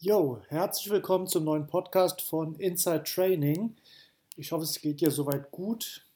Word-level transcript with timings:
Jo, 0.00 0.40
herzlich 0.46 0.90
willkommen 0.90 1.26
zum 1.26 1.42
neuen 1.42 1.66
Podcast 1.66 2.22
von 2.22 2.54
Inside 2.54 3.02
Training. 3.02 3.74
Ich 4.36 4.52
hoffe, 4.52 4.62
es 4.62 4.80
geht 4.80 5.00
dir 5.00 5.10
soweit 5.10 5.50
gut. 5.50 6.06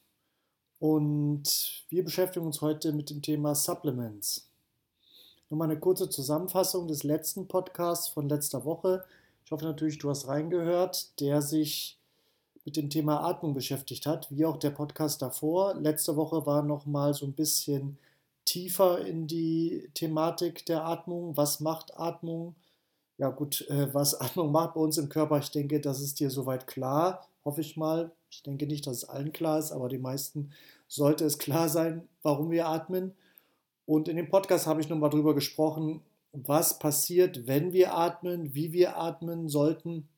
Und 0.79 1.83
wir 1.89 2.05
beschäftigen 2.05 2.47
uns 2.47 2.61
heute 2.61 2.93
mit 2.93 3.11
dem 3.11 3.23
Thema 3.23 3.57
Supplements. 3.57 4.49
Nochmal 5.51 5.69
eine 5.69 5.81
kurze 5.81 6.09
Zusammenfassung 6.09 6.87
des 6.87 7.03
letzten 7.03 7.49
Podcasts 7.49 8.07
von 8.07 8.29
letzter 8.29 8.65
Woche. 8.65 9.05
Ich 9.45 9.51
hoffe 9.51 9.65
natürlich, 9.65 9.99
du 9.99 10.11
hast 10.11 10.29
reingehört, 10.29 11.19
der 11.19 11.43
sich 11.43 11.99
mit 12.65 12.77
dem 12.77 12.89
Thema 12.89 13.29
Atmung 13.29 13.53
beschäftigt 13.53 14.07
hat, 14.07 14.29
wie 14.31 14.45
auch 14.45 14.59
der 14.59 14.71
Podcast 14.71 15.23
davor. 15.23 15.75
Letzte 15.75 16.15
Woche 16.15 16.47
war 16.47 16.63
nochmal 16.63 17.15
so 17.15 17.27
ein 17.27 17.33
bisschen 17.33 17.99
tiefer 18.45 19.05
in 19.05 19.27
die 19.27 19.91
Thematik 19.95 20.65
der 20.67 20.85
Atmung. 20.85 21.37
Was 21.37 21.59
macht 21.59 21.99
Atmung? 21.99 22.55
Ja 23.23 23.29
gut, 23.31 23.65
äh, 23.71 23.95
was 23.95 24.21
Atmung 24.21 24.51
macht 24.51 24.75
bei 24.75 24.81
uns 24.81 24.99
im 24.99 25.09
Körper, 25.09 25.39
ich 25.39 25.53
denke, 25.53 25.81
das 25.81 26.01
ist 26.01 26.19
dir 26.19 26.29
soweit 26.29 26.67
klar, 26.67 27.29
hoffe 27.45 27.61
ich 27.61 27.77
mal. 27.77 28.11
Ich 28.29 28.43
denke 28.43 28.67
nicht, 28.67 28.85
dass 28.85 28.97
es 28.97 29.09
allen 29.09 29.33
klar 29.33 29.61
ist, 29.61 29.71
aber 29.71 29.89
den 29.89 30.03
meisten 30.03 30.51
sollte 30.89 31.25
es 31.25 31.39
klar 31.39 31.69
sein, 31.69 32.09
warum 32.25 32.51
wir 32.51 32.67
atmen. 32.67 33.15
Und 33.87 34.09
in 34.09 34.17
dem 34.17 34.29
Podcast 34.29 34.67
habe 34.67 34.81
ich 34.81 34.89
nochmal 34.89 35.11
darüber 35.11 35.37
gesprochen, 35.37 36.01
was 36.33 36.81
passiert, 36.81 37.47
wenn 37.47 37.73
wir 37.73 37.95
atmen, 37.95 38.57
wie 38.57 38.73
wir 38.73 38.97
atmen 38.97 39.49
sollten, 39.49 40.09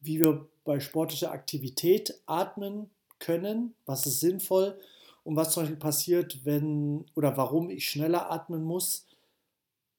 wie 0.00 0.18
wir 0.18 0.48
bei 0.64 0.80
sportlicher 0.80 1.30
Aktivität 1.30 2.20
atmen 2.26 2.90
können, 3.20 3.74
was 3.86 4.04
ist 4.06 4.18
sinnvoll 4.18 4.76
und 5.22 5.36
was 5.36 5.52
zum 5.52 5.62
Beispiel 5.62 5.78
passiert, 5.78 6.44
wenn 6.44 7.04
oder 7.14 7.36
warum 7.36 7.70
ich 7.70 7.88
schneller 7.88 8.32
atmen 8.32 8.64
muss, 8.64 9.06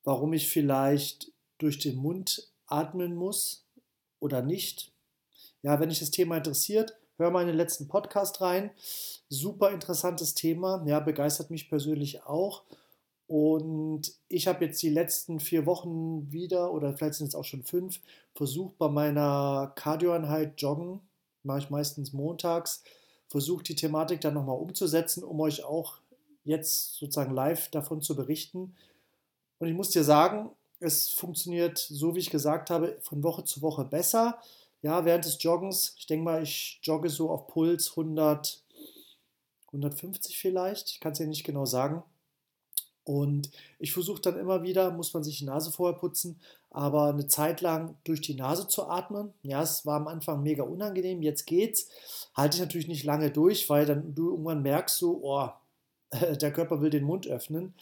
warum 0.04 0.34
ich 0.34 0.50
vielleicht 0.50 1.31
durch 1.62 1.80
den 1.80 1.98
Mund 1.98 2.52
atmen 2.68 3.16
muss 3.16 3.66
oder 4.20 4.42
nicht. 4.42 4.92
Ja, 5.62 5.80
wenn 5.80 5.90
dich 5.90 6.00
das 6.00 6.12
Thema 6.12 6.38
interessiert, 6.38 6.96
hör 7.18 7.30
mal 7.30 7.42
in 7.42 7.48
den 7.48 7.58
letzten 7.58 7.88
Podcast 7.88 8.42
rein. 8.42 8.72
Super 9.30 9.72
interessantes 9.72 10.34
Thema, 10.34 10.84
ja, 10.88 11.00
begeistert 11.00 11.52
mich 11.52 11.70
persönlich 11.70 12.24
auch. 12.24 12.64
Und 13.28 14.12
ich 14.28 14.48
habe 14.48 14.66
jetzt 14.66 14.82
die 14.82 14.90
letzten 14.90 15.40
vier 15.40 15.66
Wochen 15.66 16.32
wieder, 16.32 16.74
oder 16.74 16.98
vielleicht 16.98 17.14
sind 17.16 17.28
es 17.28 17.36
auch 17.36 17.46
schon 17.46 17.64
fünf, 17.64 18.02
versucht 18.36 18.78
bei 18.78 18.90
meiner 18.90 19.72
Cardioeinheit 19.76 20.60
Joggen, 20.62 21.00
mache 21.44 21.60
ich 21.60 21.70
meistens 21.70 22.12
montags, 22.12 22.84
versucht 23.30 23.70
die 23.70 23.76
Thematik 23.76 24.20
dann 24.20 24.34
nochmal 24.34 24.58
umzusetzen, 24.58 25.24
um 25.24 25.40
euch 25.40 25.64
auch 25.64 26.00
jetzt 26.44 26.96
sozusagen 26.96 27.34
live 27.34 27.70
davon 27.70 28.02
zu 28.02 28.16
berichten. 28.16 28.76
Und 29.60 29.68
ich 29.68 29.76
muss 29.76 29.92
dir 29.92 30.04
sagen, 30.04 30.50
es 30.82 31.10
funktioniert, 31.10 31.78
so 31.78 32.16
wie 32.16 32.20
ich 32.20 32.30
gesagt 32.30 32.70
habe, 32.70 32.98
von 33.02 33.24
Woche 33.24 33.44
zu 33.44 33.62
Woche 33.62 33.86
besser. 33.86 34.40
Ja, 34.82 35.06
während 35.06 35.26
des 35.26 35.42
Joggens, 35.42 35.94
ich 35.98 36.08
denke 36.08 36.26
mal, 36.26 36.42
ich 36.42 36.80
jogge 36.84 37.10
so 37.10 37.30
auf 37.30 37.48
Puls 37.48 37.92
100, 37.92 38.64
150 39.68 40.38
vielleicht, 40.38 40.90
ich 40.90 41.00
kann 41.00 41.12
es 41.14 41.20
ja 41.20 41.28
nicht 41.28 41.44
genau 41.44 41.66
sagen. 41.66 42.04
Und 43.04 43.50
ich 43.80 43.94
versuche 43.94 44.22
dann 44.22 44.38
immer 44.38 44.64
wieder, 44.64 44.92
muss 44.92 45.14
man 45.14 45.24
sich 45.24 45.40
die 45.40 45.46
Nase 45.46 45.72
vorher 45.72 45.98
putzen, 45.98 46.40
aber 46.70 47.10
eine 47.10 47.28
Zeit 47.28 47.62
lang 47.62 47.96
durch 48.04 48.22
die 48.22 48.36
Nase 48.36 48.68
zu 48.68 48.88
atmen. 48.88 49.34
Ja, 49.42 49.62
es 49.64 49.86
war 49.86 49.98
am 49.98 50.08
Anfang 50.08 50.44
mega 50.44 50.64
unangenehm, 50.64 51.22
jetzt 51.22 51.46
geht's. 51.46 51.90
Halte 52.36 52.58
ich 52.58 52.62
natürlich 52.62 52.88
nicht 52.88 53.04
lange 53.04 53.32
durch, 53.32 53.70
weil 53.70 53.86
dann 53.86 54.14
du 54.14 54.32
irgendwann 54.32 54.62
merkst 54.62 54.98
so, 54.98 55.20
oh, 55.24 55.50
der 56.36 56.54
Körper 56.54 56.82
will 56.82 56.90
den 56.90 57.04
Mund 57.04 57.28
öffnen. 57.28 57.74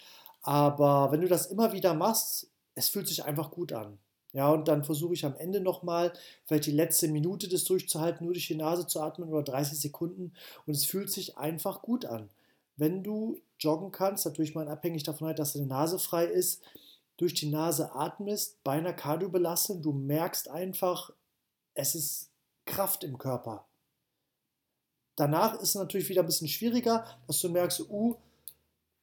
Aber 0.42 1.12
wenn 1.12 1.22
du 1.22 1.28
das 1.28 1.48
immer 1.48 1.74
wieder 1.74 1.94
machst, 1.94 2.49
es 2.80 2.88
fühlt 2.88 3.10
sich 3.10 3.26
einfach 3.26 3.52
gut 3.52 3.74
an. 3.74 4.00
Ja, 4.32 4.50
und 4.52 4.68
dann 4.68 4.86
versuche 4.86 5.14
ich 5.14 5.26
am 5.26 5.36
Ende 5.36 5.60
nochmal, 5.60 6.14
vielleicht 6.46 6.68
die 6.68 6.72
letzte 6.72 7.10
Minute 7.10 7.50
das 7.50 7.66
durchzuhalten, 7.66 8.26
nur 8.26 8.34
durch 8.34 8.48
die 8.48 8.56
Nase 8.56 8.88
zu 8.88 9.02
atmen 9.02 9.30
oder 9.30 9.44
30 9.44 9.78
Sekunden. 9.78 10.34
Und 10.66 10.76
es 10.76 10.86
fühlt 10.86 11.12
sich 11.12 11.38
einfach 11.38 11.82
gut 11.82 12.06
an. 12.06 12.30
Wenn 12.78 13.04
du 13.04 13.38
joggen 13.60 13.92
kannst, 13.92 14.26
natürlich 14.26 14.56
mal 14.56 14.70
abhängig 14.70 15.04
davon, 15.04 15.36
dass 15.36 15.54
deine 15.54 15.66
Nase 15.66 16.00
frei 16.00 16.26
ist, 16.26 16.64
durch 17.18 17.34
die 17.34 17.50
Nase 17.50 17.94
atmest, 17.94 18.64
bei 18.64 18.74
einer 18.74 18.94
Kardiobelastung, 18.94 19.82
du 19.82 19.92
merkst 19.92 20.48
einfach, 20.48 21.12
es 21.74 21.96
ist 21.96 22.30
Kraft 22.66 23.04
im 23.04 23.18
Körper. 23.18 23.66
Danach 25.18 25.56
ist 25.56 25.70
es 25.70 25.76
natürlich 25.76 26.08
wieder 26.08 26.22
ein 26.22 26.28
bisschen 26.28 26.48
schwieriger, 26.48 27.06
dass 27.28 27.42
du 27.42 27.50
merkst, 27.50 27.82
uh, 27.90 28.16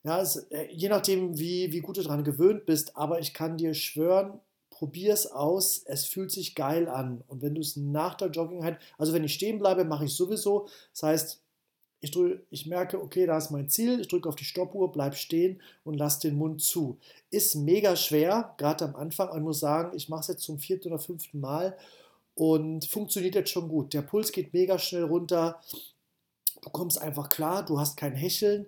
ja, 0.07 0.21
es, 0.21 0.37
äh, 0.51 0.69
je 0.71 0.89
nachdem, 0.89 1.37
wie, 1.37 1.73
wie 1.73 1.81
gut 1.81 1.97
du 1.97 2.03
daran 2.03 2.23
gewöhnt 2.23 2.65
bist, 2.65 2.97
aber 2.97 3.19
ich 3.19 3.35
kann 3.35 3.57
dir 3.57 3.75
schwören, 3.75 4.41
probier 4.71 5.13
es 5.13 5.27
aus, 5.27 5.83
es 5.85 6.05
fühlt 6.05 6.31
sich 6.31 6.55
geil 6.55 6.89
an. 6.89 7.25
Und 7.27 7.43
wenn 7.43 7.57
du 7.57 7.61
es 7.61 7.75
nach 7.77 8.15
der 8.15 8.29
Joggingheit, 8.29 8.79
also 8.99 9.13
wenn 9.13 9.25
ich 9.25 9.35
stehen 9.35 9.59
bleibe, 9.59 9.85
mache 9.85 10.05
ich 10.05 10.15
sowieso. 10.15 10.69
Das 10.93 11.03
heißt, 11.03 11.43
ich, 12.01 12.13
drück, 12.13 12.47
ich 12.51 12.67
merke, 12.67 13.03
okay, 13.03 13.27
da 13.27 13.37
ist 13.37 13.51
mein 13.51 13.69
Ziel, 13.69 14.01
ich 14.01 14.07
drücke 14.07 14.29
auf 14.29 14.37
die 14.37 14.45
Stoppuhr, 14.45 14.93
bleib 14.93 15.17
stehen 15.17 15.61
und 15.83 15.95
lass 15.95 16.21
den 16.21 16.37
Mund 16.37 16.63
zu. 16.63 16.99
Ist 17.31 17.57
mega 17.57 17.97
schwer, 17.97 18.55
gerade 18.59 18.85
am 18.85 18.95
Anfang. 18.95 19.37
Ich 19.37 19.43
muss 19.43 19.59
sagen, 19.59 19.97
ich 19.97 20.09
mache 20.09 20.21
es 20.21 20.29
jetzt 20.29 20.43
zum 20.43 20.61
vierten 20.61 20.89
oder 20.89 21.01
fünften 21.01 21.41
Mal 21.41 21.77
und 22.35 22.85
funktioniert 22.85 23.35
jetzt 23.35 23.51
schon 23.51 23.69
gut. 23.69 23.93
Der 23.93 24.03
Puls 24.03 24.31
geht 24.31 24.53
mega 24.53 24.79
schnell 24.79 25.05
runter. 25.05 25.61
Du 26.63 26.71
kommst 26.71 27.01
einfach 27.01 27.29
klar, 27.29 27.65
du 27.65 27.81
hast 27.81 27.97
kein 27.97 28.15
Hecheln, 28.15 28.67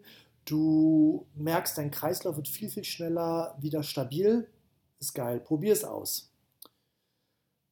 Du 0.48 1.26
merkst, 1.34 1.76
dein 1.76 1.90
Kreislauf 1.90 2.36
wird 2.36 2.48
viel, 2.48 2.70
viel 2.70 2.84
schneller 2.84 3.54
wieder 3.60 3.82
stabil. 3.82 4.48
Ist 4.98 5.12
geil. 5.12 5.40
Probier 5.40 5.74
es 5.74 5.84
aus. 5.84 6.32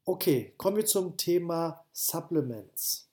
Okay, 0.04 0.52
kommen 0.58 0.76
wir 0.76 0.84
zum 0.84 1.16
Thema 1.16 1.86
Supplements. 1.94 3.08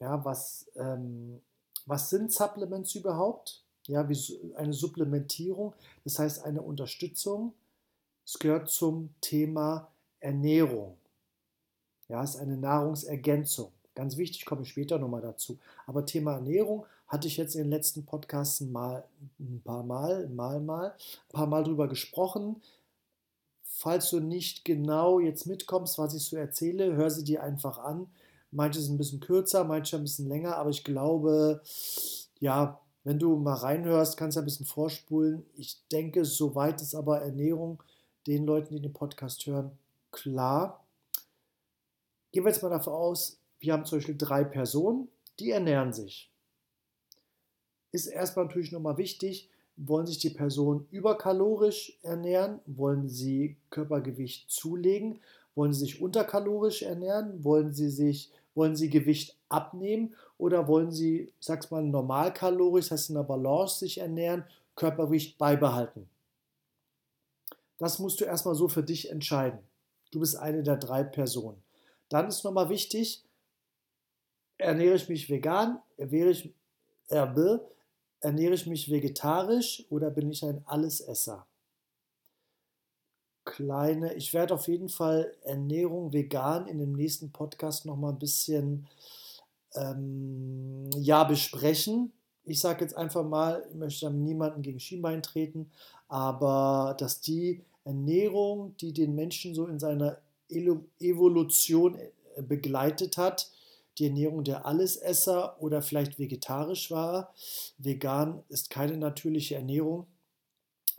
Ja, 0.00 0.22
was, 0.22 0.70
ähm, 0.76 1.40
was 1.86 2.10
sind 2.10 2.30
Supplements 2.30 2.94
überhaupt? 2.94 3.64
Ja, 3.86 4.06
wie 4.06 4.54
eine 4.54 4.74
Supplementierung, 4.74 5.72
das 6.04 6.18
heißt 6.18 6.44
eine 6.44 6.60
Unterstützung. 6.60 7.54
Es 8.26 8.38
gehört 8.38 8.68
zum 8.68 9.14
Thema 9.22 9.90
Ernährung. 10.20 10.98
Ja, 12.08 12.22
es 12.22 12.34
ist 12.34 12.40
eine 12.40 12.58
Nahrungsergänzung. 12.58 13.72
Ganz 13.94 14.18
wichtig, 14.18 14.44
komme 14.44 14.62
ich 14.62 14.68
später 14.68 14.98
nochmal 14.98 15.22
dazu. 15.22 15.58
Aber 15.86 16.04
Thema 16.04 16.34
Ernährung 16.34 16.84
hatte 17.10 17.26
ich 17.26 17.36
jetzt 17.36 17.56
in 17.56 17.62
den 17.62 17.70
letzten 17.70 18.06
Podcasts 18.06 18.60
mal 18.60 19.04
ein 19.40 19.60
paar 19.64 19.82
Mal, 19.82 20.28
mal, 20.28 20.60
mal, 20.60 20.90
ein 20.92 21.32
paar 21.32 21.48
Mal 21.48 21.64
drüber 21.64 21.88
gesprochen. 21.88 22.62
Falls 23.64 24.10
du 24.10 24.20
nicht 24.20 24.64
genau 24.64 25.18
jetzt 25.18 25.44
mitkommst, 25.46 25.98
was 25.98 26.14
ich 26.14 26.22
so 26.22 26.36
erzähle, 26.36 26.94
hör 26.94 27.10
sie 27.10 27.24
dir 27.24 27.42
einfach 27.42 27.78
an. 27.78 28.06
Manches 28.52 28.88
ein 28.88 28.96
bisschen 28.96 29.18
kürzer, 29.18 29.64
manche 29.64 29.96
ein 29.96 30.02
bisschen 30.02 30.28
länger, 30.28 30.56
aber 30.56 30.70
ich 30.70 30.84
glaube, 30.84 31.62
ja, 32.38 32.80
wenn 33.02 33.18
du 33.18 33.36
mal 33.36 33.54
reinhörst, 33.54 34.16
kannst 34.16 34.36
du 34.36 34.40
ein 34.40 34.44
bisschen 34.44 34.66
vorspulen. 34.66 35.44
Ich 35.56 35.80
denke, 35.90 36.24
soweit 36.24 36.80
ist 36.80 36.94
aber 36.94 37.22
Ernährung 37.22 37.82
den 38.28 38.46
Leuten, 38.46 38.74
die 38.74 38.82
den 38.82 38.92
Podcast 38.92 39.44
hören, 39.46 39.72
klar. 40.12 40.84
Gehen 42.30 42.44
wir 42.44 42.52
jetzt 42.52 42.62
mal 42.62 42.68
davon 42.68 42.92
aus, 42.92 43.40
wir 43.58 43.72
haben 43.72 43.84
zum 43.84 43.98
Beispiel 43.98 44.16
drei 44.16 44.44
Personen, 44.44 45.08
die 45.40 45.50
ernähren 45.50 45.92
sich 45.92 46.29
ist 47.92 48.06
erstmal 48.06 48.46
natürlich 48.46 48.72
nochmal 48.72 48.98
wichtig, 48.98 49.48
wollen 49.76 50.06
sich 50.06 50.18
die 50.18 50.30
Personen 50.30 50.86
überkalorisch 50.90 51.98
ernähren? 52.02 52.60
Wollen 52.66 53.08
sie 53.08 53.56
Körpergewicht 53.70 54.50
zulegen? 54.50 55.20
Wollen 55.54 55.72
sie 55.72 55.80
sich 55.80 56.00
unterkalorisch 56.00 56.82
ernähren? 56.82 57.42
Wollen 57.42 57.72
sie 57.72 57.88
sich, 57.88 58.30
wollen 58.54 58.76
sie 58.76 58.90
Gewicht 58.90 59.36
abnehmen? 59.48 60.14
Oder 60.38 60.68
wollen 60.68 60.92
sie, 60.92 61.32
ich 61.40 61.46
sag's 61.46 61.70
mal, 61.70 61.82
normalkalorisch, 61.82 62.86
das 62.86 63.00
heißt 63.00 63.10
in 63.10 63.16
der 63.16 63.22
Balance 63.22 63.78
sich 63.78 63.98
ernähren, 63.98 64.44
Körpergewicht 64.76 65.38
beibehalten? 65.38 66.08
Das 67.78 67.98
musst 67.98 68.20
du 68.20 68.26
erstmal 68.26 68.54
so 68.54 68.68
für 68.68 68.82
dich 68.82 69.10
entscheiden. 69.10 69.60
Du 70.10 70.20
bist 70.20 70.36
eine 70.36 70.62
der 70.62 70.76
drei 70.76 71.02
Personen. 71.02 71.62
Dann 72.10 72.28
ist 72.28 72.44
nochmal 72.44 72.68
wichtig, 72.68 73.22
ernähre 74.58 74.96
ich 74.96 75.08
mich 75.08 75.30
vegan, 75.30 75.80
ernähre 75.96 76.30
ich, 76.30 76.52
äh, 77.08 77.26
Ernähre 78.20 78.54
ich 78.54 78.66
mich 78.66 78.90
vegetarisch 78.90 79.84
oder 79.88 80.10
bin 80.10 80.30
ich 80.30 80.44
ein 80.44 80.62
Allesesser? 80.66 81.46
Kleine, 83.44 84.14
ich 84.14 84.34
werde 84.34 84.54
auf 84.54 84.68
jeden 84.68 84.88
Fall 84.90 85.34
Ernährung 85.42 86.12
vegan 86.12 86.66
in 86.66 86.78
dem 86.78 86.92
nächsten 86.92 87.32
Podcast 87.32 87.86
nochmal 87.86 88.12
ein 88.12 88.18
bisschen 88.18 88.86
ähm, 89.74 90.90
ja, 90.96 91.24
besprechen. 91.24 92.12
Ich 92.44 92.60
sage 92.60 92.82
jetzt 92.82 92.96
einfach 92.96 93.24
mal, 93.24 93.66
ich 93.70 93.76
möchte 93.76 94.10
niemanden 94.10 94.62
gegen 94.62 94.80
Schienbein 94.80 95.22
treten, 95.22 95.70
aber 96.08 96.94
dass 96.98 97.20
die 97.20 97.64
Ernährung, 97.84 98.76
die 98.76 98.92
den 98.92 99.14
Menschen 99.14 99.54
so 99.54 99.66
in 99.66 99.78
seiner 99.78 100.18
Evolution 100.48 101.96
äh, 101.96 102.42
begleitet 102.42 103.16
hat, 103.16 103.50
die 103.98 104.06
Ernährung 104.06 104.44
der 104.44 104.66
Allesesser 104.66 105.60
oder 105.60 105.82
vielleicht 105.82 106.18
vegetarisch 106.18 106.90
war. 106.90 107.34
Vegan 107.78 108.42
ist 108.48 108.70
keine 108.70 108.96
natürliche 108.96 109.56
Ernährung. 109.56 110.06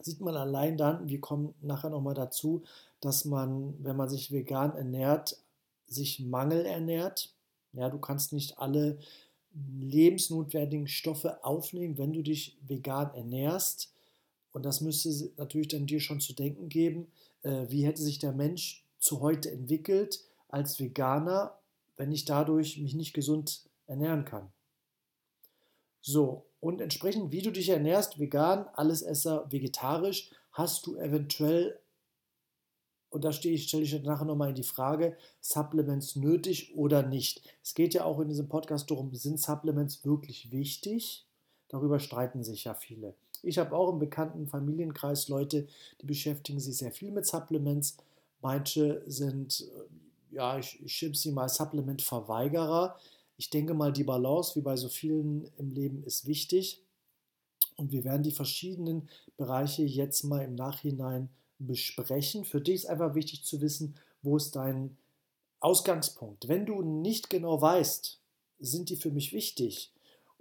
Sieht 0.02 0.22
man 0.22 0.36
allein 0.36 0.78
dann, 0.78 1.08
wir 1.08 1.20
kommen 1.20 1.54
nachher 1.62 1.90
nochmal 1.90 2.16
dazu, 2.16 2.64
dass 3.00 3.26
man, 3.26 3.76
wenn 3.84 3.96
man 3.96 4.10
sich 4.10 4.32
vegan 4.32 4.76
ernährt, 4.76 5.38
sich 5.88 6.20
Mangel 6.20 6.66
ernährt. 6.66 7.34
Ja, 7.74 7.90
du 7.90 8.00
kannst 8.00 8.34
nicht 8.34 8.60
alle 8.60 9.00
lebensnotwendigen 9.54 10.88
Stoffe 10.88 11.44
aufnehmen, 11.44 11.98
wenn 11.98 12.14
du 12.14 12.22
dich 12.22 12.58
vegan 12.68 13.14
ernährst. 13.14 13.94
Und 14.54 14.66
das 14.66 14.82
müsste 14.82 15.32
natürlich 15.38 15.70
dann 15.70 15.86
dir 15.86 16.00
schon 16.00 16.20
zu 16.20 16.34
denken 16.34 16.70
geben, 16.70 17.08
äh, 17.44 17.66
wie 17.70 17.86
hätte 17.86 18.02
sich 18.02 18.20
der 18.20 18.34
Mensch 18.34 18.86
zu 19.00 19.22
heute 19.22 19.52
entwickelt 19.52 20.24
als 20.50 20.80
Veganer, 20.80 21.58
wenn 22.02 22.12
ich 22.12 22.26
dadurch 22.26 22.80
mich 22.80 22.96
nicht 22.96 23.14
gesund 23.14 23.70
ernähren 23.86 24.26
kann. 24.26 24.52
So, 26.02 26.48
und 26.60 26.82
entsprechend, 26.82 27.32
wie 27.32 27.44
du 27.44 27.52
dich 27.52 27.70
ernährst, 27.70 28.20
vegan, 28.20 28.66
Allesesser, 28.74 29.46
vegetarisch, 29.52 30.32
hast 30.52 30.88
du 30.88 30.96
eventuell, 30.96 31.80
und 33.12 33.24
da 33.24 33.32
stelle 33.32 33.54
ich, 33.54 33.68
stelle 33.68 33.84
ich 33.84 34.02
nachher 34.02 34.26
nochmal 34.26 34.50
in 34.50 34.56
die 34.56 34.64
Frage, 34.64 35.16
Supplements 35.42 36.16
nötig 36.16 36.76
oder 36.76 37.04
nicht. 37.04 37.44
Es 37.64 37.76
geht 37.76 37.94
ja 37.94 38.04
auch 38.04 38.20
in 38.20 38.30
diesem 38.30 38.50
Podcast 38.50 38.90
darum, 38.90 39.14
sind 39.14 39.40
Supplements 39.40 40.04
wirklich 40.04 40.52
wichtig? 40.52 41.28
Darüber 41.68 42.00
streiten 42.00 42.44
sich 42.44 42.64
ja 42.64 42.74
viele. 42.74 43.14
Ich 43.44 43.60
habe 43.60 43.76
auch 43.76 43.94
im 43.94 44.00
bekannten 44.00 44.48
Familienkreis 44.48 45.28
Leute, 45.28 45.68
die 46.02 46.08
beschäftigen 46.08 46.60
sich 46.60 46.78
sehr 46.78 46.92
viel 46.92 47.12
mit 47.12 47.28
Supplements. 47.28 47.98
Manche 48.42 49.04
sind, 49.06 49.70
ja, 50.32 50.58
ich, 50.58 50.82
ich 50.84 50.94
schimpfe 50.94 51.20
sie 51.20 51.32
mal 51.32 51.50
Supplement-Verweigerer. 51.50 52.98
Ich 53.38 53.50
denke 53.50 53.74
mal, 53.74 53.92
die 53.92 54.04
Balance, 54.04 54.56
wie 54.56 54.62
bei 54.62 54.76
so 54.76 54.90
vielen 54.90 55.50
im 55.58 55.72
Leben, 55.72 56.04
ist 56.04 56.26
wichtig. 56.26 56.84
Und 57.76 57.92
wir 57.92 58.04
werden 58.04 58.24
die 58.24 58.32
verschiedenen 58.32 59.10
Bereiche 59.38 59.84
jetzt 59.84 60.24
mal 60.24 60.44
im 60.44 60.56
Nachhinein 60.56 61.30
besprechen. 61.58 62.46
Für 62.46 62.62
dich 62.62 62.76
ist 62.76 62.86
einfach 62.86 63.16
wichtig 63.16 63.44
zu 63.44 63.62
wissen, 63.62 63.96
wo 64.22 64.38
ist 64.38 64.56
dein 64.56 64.98
Ausgangspunkt. 65.60 66.48
Wenn 66.48 66.66
du 66.66 66.82
nicht 66.82 67.30
genau 67.30 67.62
weißt, 67.62 68.20
sind 68.60 68.90
die 68.90 68.96
für 68.96 69.12
mich 69.12 69.34
wichtig 69.34 69.92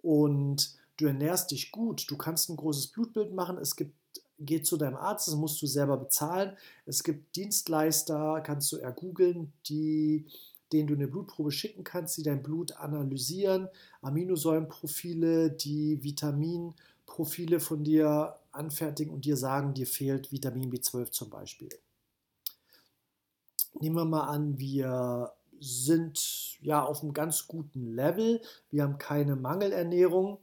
und 0.02 0.76
du 0.96 1.06
ernährst 1.06 1.50
dich 1.50 1.72
gut, 1.72 2.10
du 2.10 2.16
kannst 2.16 2.48
ein 2.48 2.56
großes 2.56 2.88
Blutbild 2.88 3.32
machen, 3.32 3.58
es 3.58 3.76
gibt, 3.76 3.94
geh 4.40 4.62
zu 4.62 4.76
deinem 4.76 4.96
Arzt, 4.96 5.28
das 5.28 5.37
musst 5.37 5.60
du 5.62 5.66
selber 5.66 5.96
bezahlen. 5.96 6.56
Es 6.87 7.04
gibt 7.04 7.37
Dienstleister, 7.37 8.42
kannst 8.44 8.72
du 8.72 8.78
ergoogeln, 8.78 9.52
die 9.66 10.26
denen 10.72 10.87
du 10.87 10.94
eine 10.94 11.08
Blutprobe 11.08 11.50
schicken 11.50 11.84
kannst, 11.84 12.16
die 12.16 12.22
dein 12.22 12.42
Blut 12.42 12.76
analysieren, 12.76 13.69
Aminosäurenprofile, 14.02 15.50
die 15.50 16.02
Vitaminprofile 16.02 17.60
von 17.60 17.82
dir 17.84 18.37
anfertigen 18.52 19.12
und 19.12 19.25
dir 19.25 19.37
sagen, 19.37 19.75
dir 19.75 19.87
fehlt 19.87 20.32
Vitamin 20.32 20.70
B12 20.70 21.10
zum 21.10 21.31
Beispiel. 21.31 21.69
Nehmen 23.81 23.96
wir 23.96 24.04
mal 24.04 24.28
an, 24.28 24.58
wir 24.58 25.32
sind 25.60 26.58
ja 26.62 26.82
auf 26.82 27.02
einem 27.02 27.12
ganz 27.12 27.46
guten 27.46 27.94
Level, 27.94 28.40
wir 28.70 28.82
haben 28.82 28.98
keine 28.98 29.37
Mangelernährung, 29.37 30.38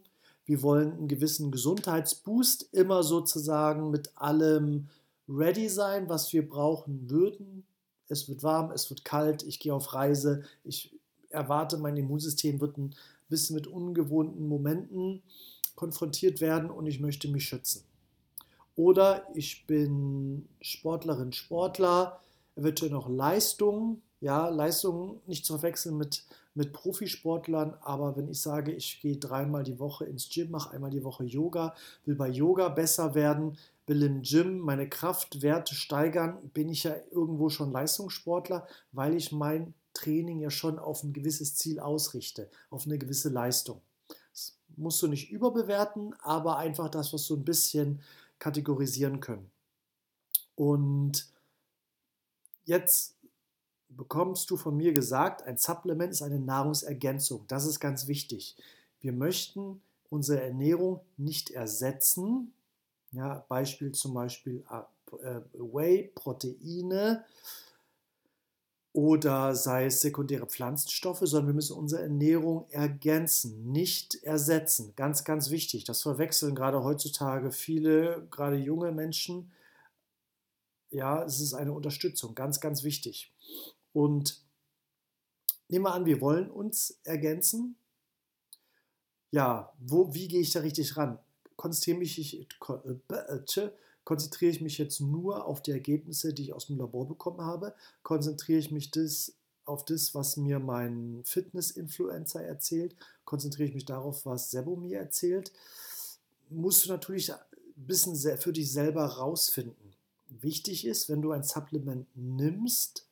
wir 0.47 0.63
wollen 0.63 0.94
einen 0.94 1.07
gewissen 1.09 1.51
Gesundheitsboost, 1.51 2.69
immer 2.71 3.03
sozusagen 3.03 3.91
mit 3.91 4.17
allem 4.17 4.88
ready 5.27 5.67
sein, 5.67 6.07
was 6.07 6.31
wir 6.31 6.47
brauchen 6.47 7.09
würden. 7.09 7.65
Es 8.07 8.29
wird 8.29 8.44
warm, 8.44 8.71
es 8.71 8.89
wird 8.89 9.03
kalt, 9.03 9.44
ich 9.44 9.59
gehe 9.59 9.73
auf 9.73 9.94
Reise, 9.94 10.44
ich 10.63 10.95
erwarte, 11.29 11.77
mein 11.77 11.97
Immunsystem 11.97 12.61
wird 12.61 12.77
ein 12.77 12.95
bisschen 13.27 13.57
mit 13.57 13.67
ungewohnten 13.67 14.47
Momenten 14.47 15.21
konfrontiert 15.75 16.39
werden 16.39 16.71
und 16.71 16.88
ich 16.88 17.01
möchte 17.01 17.27
mich 17.27 17.45
schützen. 17.45 17.83
Oder 18.77 19.27
ich 19.33 19.67
bin 19.67 20.47
Sportlerin, 20.61 21.33
Sportler, 21.33 22.21
eventuell 22.55 22.91
noch 22.91 23.09
Leistung, 23.09 24.01
ja, 24.21 24.47
Leistung 24.47 25.19
nicht 25.27 25.45
zu 25.45 25.57
verwechseln 25.57 25.97
mit 25.97 26.23
mit 26.57 26.74
Profisportlern, 26.74 27.75
aber 27.81 28.18
wenn 28.18 28.30
ich 28.30 28.42
sage, 28.42 28.71
ich 28.71 29.00
gehe 29.00 29.18
dreimal 29.18 29.63
die 29.63 29.77
Woche 29.77 30.06
ins 30.06 30.27
Gym, 30.27 30.50
mache 30.50 30.71
einmal 30.71 30.89
die 30.89 31.04
Woche 31.04 31.24
Yoga, 31.24 31.75
will 32.04 32.15
bei 32.15 32.30
Yoga 32.30 32.69
besser 32.69 33.13
werden, 33.13 33.59
will 33.86 34.01
im 34.01 34.24
Gym 34.24 34.57
meine 34.57 34.89
Kraftwerte 34.89 35.75
steigern, 35.75 36.50
bin 36.56 36.69
ich 36.69 36.83
ja 36.83 36.95
irgendwo 37.12 37.50
schon 37.50 37.71
Leistungssportler, 37.71 38.68
weil 38.92 39.15
ich 39.15 39.31
mein 39.31 39.75
Training 39.94 40.39
ja 40.39 40.50
schon 40.50 40.80
auf 40.80 41.04
ein 41.04 41.13
gewisses 41.13 41.56
Ziel 41.56 41.80
ausrichte, 41.80 42.50
auf 42.71 42.88
eine 42.88 42.98
gewisse 42.98 43.30
Leistung. 43.30 43.80
Das 44.31 44.57
musst 44.77 45.00
du 45.04 45.07
nicht 45.07 45.30
überbewerten, 45.30 46.15
aber 46.24 46.57
einfach 46.57 46.89
das, 46.89 47.13
was 47.13 47.25
so 47.25 47.36
ein 47.36 47.45
bisschen 47.45 48.01
kategorisieren 48.39 49.19
können. 49.19 49.51
Und 50.56 51.27
jetzt 52.65 53.15
bekommst 53.97 54.49
du 54.51 54.57
von 54.57 54.77
mir 54.77 54.94
gesagt, 54.94 55.44
ein 55.44 55.57
Supplement 55.57 56.11
ist 56.11 56.21
eine 56.21 56.39
Nahrungsergänzung. 56.39 57.45
Das 57.47 57.65
ist 57.65 57.79
ganz 57.79 58.07
wichtig. 58.07 58.55
Wir 59.01 59.11
möchten 59.11 59.81
unsere 60.09 60.41
Ernährung 60.41 61.01
nicht 61.17 61.49
ersetzen. 61.51 62.53
Ja, 63.11 63.45
Beispiel 63.49 63.91
zum 63.91 64.13
Beispiel 64.13 64.63
äh, 65.21 65.39
Whey, 65.53 66.11
Proteine 66.13 67.25
oder 68.97 69.55
sei 69.55 69.85
es 69.85 70.01
sekundäre 70.01 70.47
Pflanzenstoffe, 70.47 71.21
sondern 71.21 71.49
wir 71.49 71.53
müssen 71.53 71.77
unsere 71.77 72.01
Ernährung 72.01 72.65
ergänzen, 72.71 73.71
nicht 73.71 74.23
ersetzen. 74.23 74.94
Ganz, 74.95 75.23
ganz 75.23 75.51
wichtig. 75.51 75.83
Das 75.83 76.01
verwechseln 76.01 76.55
gerade 76.55 76.83
heutzutage 76.83 77.51
viele, 77.51 78.27
gerade 78.31 78.57
junge 78.57 78.91
Menschen. 78.91 79.51
Ja, 80.89 81.23
es 81.23 81.39
ist 81.39 81.53
eine 81.53 81.73
Unterstützung, 81.73 82.33
ganz, 82.33 82.59
ganz 82.59 82.83
wichtig. 82.83 83.31
Und 83.93 84.41
nehmen 85.69 85.85
wir 85.85 85.93
an, 85.93 86.05
wir 86.05 86.21
wollen 86.21 86.49
uns 86.49 86.99
ergänzen. 87.03 87.75
Ja, 89.31 89.73
wo, 89.79 90.13
wie 90.13 90.27
gehe 90.27 90.41
ich 90.41 90.51
da 90.51 90.61
richtig 90.61 90.97
ran? 90.97 91.19
Konzentriere, 91.55 91.99
mich, 91.99 92.19
ich, 92.19 92.39
äh, 92.39 93.69
konzentriere 94.03 94.51
ich 94.51 94.61
mich 94.61 94.77
jetzt 94.77 95.01
nur 95.01 95.45
auf 95.45 95.61
die 95.61 95.71
Ergebnisse, 95.71 96.33
die 96.33 96.43
ich 96.43 96.53
aus 96.53 96.67
dem 96.67 96.77
Labor 96.77 97.07
bekommen 97.07 97.41
habe? 97.41 97.73
Konzentriere 98.03 98.59
ich 98.59 98.71
mich 98.71 98.91
das, 98.91 99.33
auf 99.65 99.83
das, 99.83 100.15
was 100.15 100.37
mir 100.37 100.59
mein 100.59 101.21
Fitness-Influencer 101.25 102.41
erzählt? 102.41 102.95
Konzentriere 103.25 103.67
ich 103.67 103.75
mich 103.75 103.85
darauf, 103.85 104.25
was 104.25 104.51
Sebo 104.51 104.75
mir 104.75 104.99
erzählt? 104.99 105.51
Musst 106.49 106.85
du 106.85 106.89
natürlich 106.89 107.33
ein 107.33 107.39
bisschen 107.75 108.15
für 108.37 108.53
dich 108.53 108.71
selber 108.71 109.05
rausfinden. 109.05 109.93
Wichtig 110.29 110.85
ist, 110.85 111.09
wenn 111.09 111.21
du 111.21 111.31
ein 111.31 111.43
Supplement 111.43 112.07
nimmst, 112.15 113.06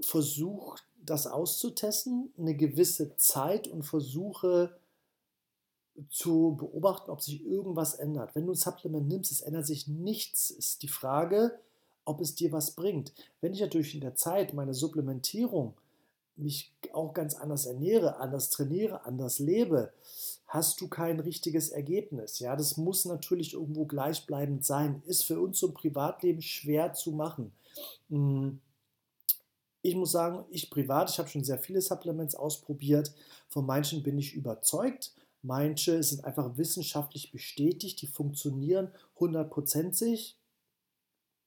versuche 0.00 0.80
das 0.96 1.26
auszutesten, 1.26 2.32
eine 2.36 2.54
gewisse 2.54 3.16
Zeit 3.16 3.68
und 3.68 3.82
versuche 3.82 4.76
zu 6.10 6.56
beobachten, 6.58 7.10
ob 7.10 7.22
sich 7.22 7.44
irgendwas 7.44 7.94
ändert. 7.94 8.34
Wenn 8.34 8.46
du 8.46 8.52
ein 8.52 8.56
Supplement 8.56 9.08
nimmst, 9.08 9.32
es 9.32 9.40
ändert 9.40 9.66
sich 9.66 9.88
nichts, 9.88 10.50
ist 10.50 10.82
die 10.82 10.88
Frage, 10.88 11.58
ob 12.04 12.20
es 12.20 12.34
dir 12.34 12.52
was 12.52 12.72
bringt. 12.72 13.12
Wenn 13.40 13.54
ich 13.54 13.60
natürlich 13.60 13.94
in 13.94 14.00
der 14.00 14.14
Zeit 14.14 14.52
meine 14.52 14.74
Supplementierung 14.74 15.74
mich 16.36 16.74
auch 16.92 17.14
ganz 17.14 17.34
anders 17.34 17.64
ernähre, 17.64 18.16
anders 18.16 18.50
trainiere, 18.50 19.06
anders 19.06 19.38
lebe, 19.38 19.92
hast 20.46 20.82
du 20.82 20.88
kein 20.88 21.18
richtiges 21.18 21.70
Ergebnis. 21.70 22.40
Ja, 22.40 22.56
das 22.56 22.76
muss 22.76 23.06
natürlich 23.06 23.54
irgendwo 23.54 23.86
gleichbleibend 23.86 24.64
sein. 24.64 25.02
Ist 25.06 25.24
für 25.24 25.40
uns 25.40 25.58
zum 25.58 25.72
Privatleben 25.72 26.42
schwer 26.42 26.92
zu 26.92 27.12
machen. 27.12 27.52
Hm 28.10 28.60
ich 29.88 29.94
muss 29.96 30.12
sagen, 30.12 30.44
ich 30.50 30.70
privat, 30.70 31.10
ich 31.10 31.18
habe 31.18 31.28
schon 31.28 31.44
sehr 31.44 31.58
viele 31.58 31.80
Supplements 31.80 32.34
ausprobiert. 32.34 33.12
Von 33.48 33.66
manchen 33.66 34.02
bin 34.02 34.18
ich 34.18 34.34
überzeugt. 34.34 35.12
Manche 35.42 36.02
sind 36.02 36.24
einfach 36.24 36.56
wissenschaftlich 36.56 37.30
bestätigt, 37.30 38.02
die 38.02 38.06
funktionieren 38.06 38.90
hundertprozentig. 39.18 40.36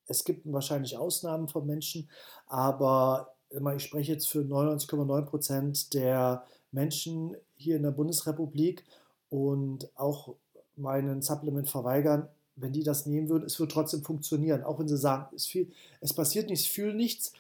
Es 0.06 0.24
gibt 0.24 0.52
wahrscheinlich 0.52 0.98
Ausnahmen 0.98 1.50
von 1.50 1.66
Menschen, 1.68 2.10
aber 2.48 3.36
ich 3.76 3.84
spreche 3.84 4.14
jetzt 4.14 4.30
für 4.30 4.40
99,9 4.40 5.22
Prozent 5.24 5.94
der 5.94 6.46
Menschen 6.72 7.36
hier 7.58 7.76
in 7.76 7.84
der 7.84 7.92
Bundesrepublik 7.92 8.86
und 9.30 9.90
auch 9.96 10.36
meinen 10.76 11.22
Supplement 11.22 11.70
verweigern, 11.70 12.30
wenn 12.56 12.74
die 12.74 12.84
das 12.84 13.06
nehmen 13.06 13.30
würden, 13.30 13.46
es 13.46 13.60
wird 13.60 13.72
trotzdem 13.72 14.04
funktionieren, 14.04 14.64
auch 14.64 14.80
wenn 14.80 14.88
sie 14.88 14.98
sagen, 14.98 15.34
es, 15.36 15.46
viel, 15.46 15.72
es 16.02 16.14
passiert 16.14 16.50
nichts, 16.50 16.66
fühle 16.66 16.94
nichts 16.94 17.34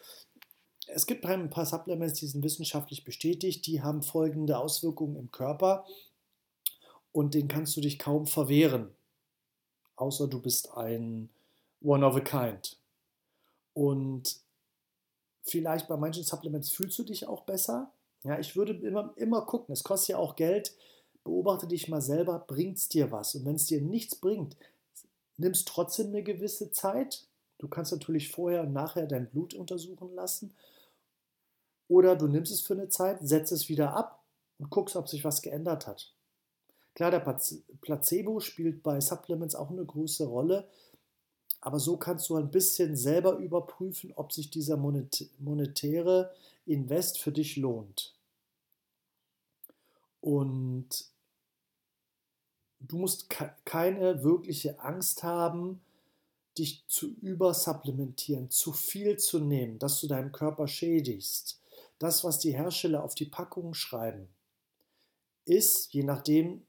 es 0.99 1.05
gibt 1.05 1.25
ein 1.25 1.49
paar 1.49 1.65
Supplements, 1.65 2.19
die 2.19 2.27
sind 2.27 2.43
wissenschaftlich 2.43 3.05
bestätigt, 3.05 3.65
die 3.67 3.81
haben 3.81 4.01
folgende 4.01 4.57
Auswirkungen 4.57 5.15
im 5.15 5.31
Körper 5.31 5.85
und 7.13 7.33
den 7.33 7.47
kannst 7.47 7.77
du 7.77 7.81
dich 7.81 7.97
kaum 7.99 8.27
verwehren, 8.27 8.89
außer 9.95 10.27
du 10.27 10.41
bist 10.41 10.75
ein 10.75 11.29
One 11.81 12.05
of 12.05 12.17
a 12.17 12.19
Kind. 12.19 12.77
Und 13.73 14.41
vielleicht 15.43 15.87
bei 15.87 15.95
manchen 15.95 16.25
Supplements 16.25 16.69
fühlst 16.69 16.99
du 16.99 17.03
dich 17.03 17.27
auch 17.27 17.43
besser. 17.43 17.93
Ja, 18.23 18.37
ich 18.37 18.57
würde 18.57 18.73
immer, 18.73 19.13
immer 19.15 19.45
gucken, 19.45 19.71
es 19.71 19.85
kostet 19.85 20.09
ja 20.09 20.17
auch 20.17 20.35
Geld. 20.35 20.75
Beobachte 21.23 21.65
dich 21.65 21.87
mal 21.87 22.01
selber, 22.01 22.43
bringt 22.45 22.77
es 22.77 22.89
dir 22.89 23.09
was? 23.09 23.35
Und 23.35 23.45
wenn 23.45 23.55
es 23.55 23.67
dir 23.67 23.79
nichts 23.79 24.15
bringt, 24.15 24.57
nimmst 25.37 25.65
trotzdem 25.69 26.07
eine 26.07 26.23
gewisse 26.23 26.71
Zeit, 26.71 27.29
Du 27.59 27.67
kannst 27.67 27.91
natürlich 27.91 28.31
vorher 28.31 28.61
und 28.61 28.73
nachher 28.73 29.05
dein 29.05 29.29
Blut 29.29 29.53
untersuchen 29.53 30.15
lassen. 30.15 30.55
Oder 31.89 32.15
du 32.15 32.27
nimmst 32.27 32.53
es 32.53 32.61
für 32.61 32.75
eine 32.75 32.87
Zeit, 32.87 33.17
setzt 33.21 33.51
es 33.51 33.67
wieder 33.67 33.93
ab 33.93 34.23
und 34.59 34.69
guckst, 34.69 34.95
ob 34.95 35.09
sich 35.09 35.25
was 35.25 35.41
geändert 35.41 35.87
hat. 35.87 36.13
Klar, 36.93 37.11
der 37.11 37.19
Placebo 37.81 38.39
spielt 38.39 38.81
bei 38.83 39.01
Supplements 39.01 39.55
auch 39.55 39.69
eine 39.71 39.85
große 39.85 40.25
Rolle, 40.25 40.69
aber 41.61 41.79
so 41.79 41.97
kannst 41.97 42.29
du 42.29 42.35
ein 42.35 42.51
bisschen 42.51 42.95
selber 42.95 43.37
überprüfen, 43.37 44.13
ob 44.15 44.31
sich 44.31 44.49
dieser 44.49 44.77
monetäre 44.77 46.33
Invest 46.65 47.19
für 47.19 47.31
dich 47.31 47.57
lohnt. 47.57 48.15
Und 50.21 51.05
du 52.81 52.97
musst 52.97 53.29
keine 53.65 54.23
wirkliche 54.23 54.79
Angst 54.79 55.23
haben, 55.23 55.81
dich 56.57 56.83
zu 56.87 57.13
übersupplementieren, 57.21 58.49
zu 58.49 58.73
viel 58.73 59.17
zu 59.17 59.39
nehmen, 59.39 59.79
dass 59.79 60.01
du 60.01 60.07
deinem 60.07 60.31
Körper 60.31 60.67
schädigst. 60.67 61.58
Das, 61.99 62.23
was 62.23 62.39
die 62.39 62.53
Hersteller 62.53 63.03
auf 63.03 63.13
die 63.13 63.25
Packungen 63.25 63.73
schreiben, 63.73 64.27
ist, 65.45 65.93
je 65.93 66.03
nachdem, 66.03 66.63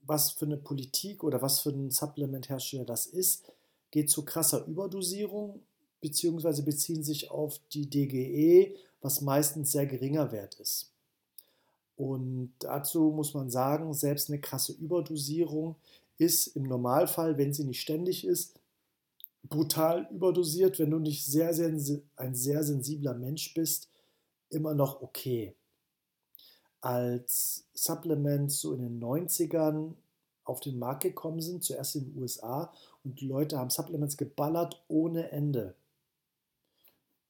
was 0.00 0.30
für 0.30 0.46
eine 0.46 0.56
Politik 0.56 1.22
oder 1.22 1.42
was 1.42 1.60
für 1.60 1.70
ein 1.70 1.90
Supplementhersteller 1.90 2.84
das 2.84 3.06
ist, 3.06 3.52
geht 3.90 4.10
zu 4.10 4.24
krasser 4.24 4.66
Überdosierung, 4.66 5.60
beziehungsweise 6.00 6.62
beziehen 6.62 7.04
sich 7.04 7.30
auf 7.30 7.60
die 7.72 7.88
DGE, 7.88 8.74
was 9.00 9.20
meistens 9.20 9.72
sehr 9.72 9.86
geringer 9.86 10.32
Wert 10.32 10.58
ist. 10.58 10.90
Und 11.96 12.54
dazu 12.60 13.10
muss 13.10 13.34
man 13.34 13.50
sagen, 13.50 13.92
selbst 13.92 14.28
eine 14.28 14.40
krasse 14.40 14.72
Überdosierung 14.72 15.76
ist 16.18 16.48
im 16.48 16.64
Normalfall, 16.64 17.36
wenn 17.38 17.52
sie 17.52 17.64
nicht 17.64 17.80
ständig 17.80 18.26
ist, 18.26 18.54
brutal 19.48 20.08
überdosiert, 20.10 20.78
wenn 20.78 20.90
du 20.90 20.98
nicht 20.98 21.24
sehr, 21.26 21.52
sehr 21.52 21.68
ein 22.16 22.34
sehr 22.34 22.64
sensibler 22.64 23.14
Mensch 23.14 23.54
bist, 23.54 23.88
immer 24.52 24.74
noch 24.74 25.02
okay. 25.02 25.54
Als 26.80 27.64
Supplements 27.74 28.60
so 28.60 28.74
in 28.74 28.80
den 28.80 29.00
90ern 29.00 29.94
auf 30.44 30.60
den 30.60 30.78
Markt 30.78 31.02
gekommen 31.02 31.40
sind, 31.40 31.62
zuerst 31.62 31.96
in 31.96 32.12
den 32.12 32.22
USA, 32.22 32.72
und 33.04 33.20
die 33.20 33.26
Leute 33.26 33.58
haben 33.58 33.70
Supplements 33.70 34.16
geballert 34.16 34.82
ohne 34.88 35.30
Ende. 35.30 35.74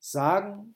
Sagen 0.00 0.75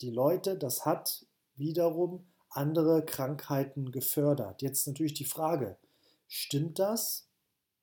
die 0.00 0.10
Leute, 0.10 0.56
das 0.56 0.86
hat 0.86 1.26
wiederum 1.56 2.24
andere 2.50 3.04
Krankheiten 3.04 3.92
gefördert. 3.92 4.62
Jetzt 4.62 4.86
natürlich 4.86 5.14
die 5.14 5.24
Frage, 5.24 5.76
stimmt 6.28 6.78
das? 6.78 7.26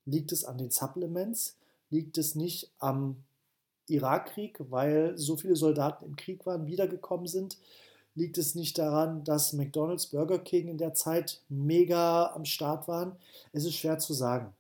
Liegt 0.06 0.32
es 0.32 0.44
an 0.46 0.58
den 0.58 0.72
Supplements? 0.72 1.58
Liegt 1.90 2.18
es 2.18 2.36
nicht 2.36 2.72
am 2.80 3.24
Irakkrieg, 3.88 4.60
weil 4.70 5.18
so 5.18 5.38
viele 5.38 5.56
Soldaten 5.56 6.06
im 6.06 6.16
Krieg 6.16 6.46
waren, 6.46 6.68
wiedergekommen 6.68 7.28
sind? 7.28 7.58
Liegt 8.16 8.38
es 8.38 8.56
nicht 8.56 8.78
daran, 8.78 9.24
dass 9.24 9.54
McDonald's, 9.54 10.08
Burger 10.08 10.40
King 10.40 10.70
in 10.70 10.78
der 10.78 10.94
Zeit 10.94 11.42
mega 11.50 12.34
am 12.34 12.46
Start 12.46 12.88
waren? 12.88 13.16
Es 13.54 13.66
ist 13.66 13.76
schwer 13.76 14.00
zu 14.00 14.14
sagen. 14.14 14.54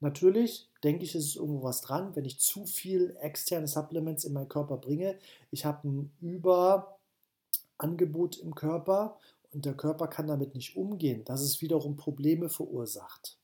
Natürlich 0.00 0.68
denke 0.84 1.04
ich, 1.04 1.14
ist 1.14 1.26
es 1.26 1.36
irgendwo 1.36 1.64
was 1.64 1.80
dran, 1.80 2.14
wenn 2.14 2.24
ich 2.24 2.38
zu 2.38 2.66
viel 2.66 3.16
externe 3.20 3.66
Supplements 3.66 4.24
in 4.24 4.32
meinen 4.32 4.48
Körper 4.48 4.76
bringe. 4.76 5.18
Ich 5.50 5.64
habe 5.64 5.88
ein 5.88 6.12
Überangebot 6.20 8.38
im 8.38 8.54
Körper 8.54 9.18
und 9.52 9.64
der 9.64 9.74
Körper 9.74 10.06
kann 10.06 10.28
damit 10.28 10.54
nicht 10.54 10.76
umgehen, 10.76 11.24
dass 11.24 11.40
es 11.40 11.60
wiederum 11.60 11.96
Probleme 11.96 12.48
verursacht. 12.48 13.36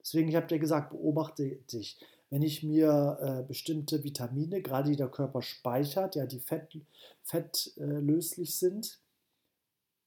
Deswegen, 0.00 0.28
ich 0.28 0.36
habe 0.36 0.46
dir 0.46 0.60
gesagt, 0.60 0.90
beobachte 0.90 1.56
dich. 1.72 1.98
Wenn 2.30 2.42
ich 2.42 2.62
mir 2.62 3.18
äh, 3.20 3.46
bestimmte 3.46 4.02
Vitamine, 4.02 4.60
gerade 4.60 4.90
die 4.90 4.96
der 4.96 5.08
Körper 5.08 5.42
speichert, 5.42 6.16
ja, 6.16 6.26
die 6.26 6.40
fett, 6.40 6.76
fettlöslich 7.22 8.48
äh, 8.50 8.52
sind, 8.52 8.98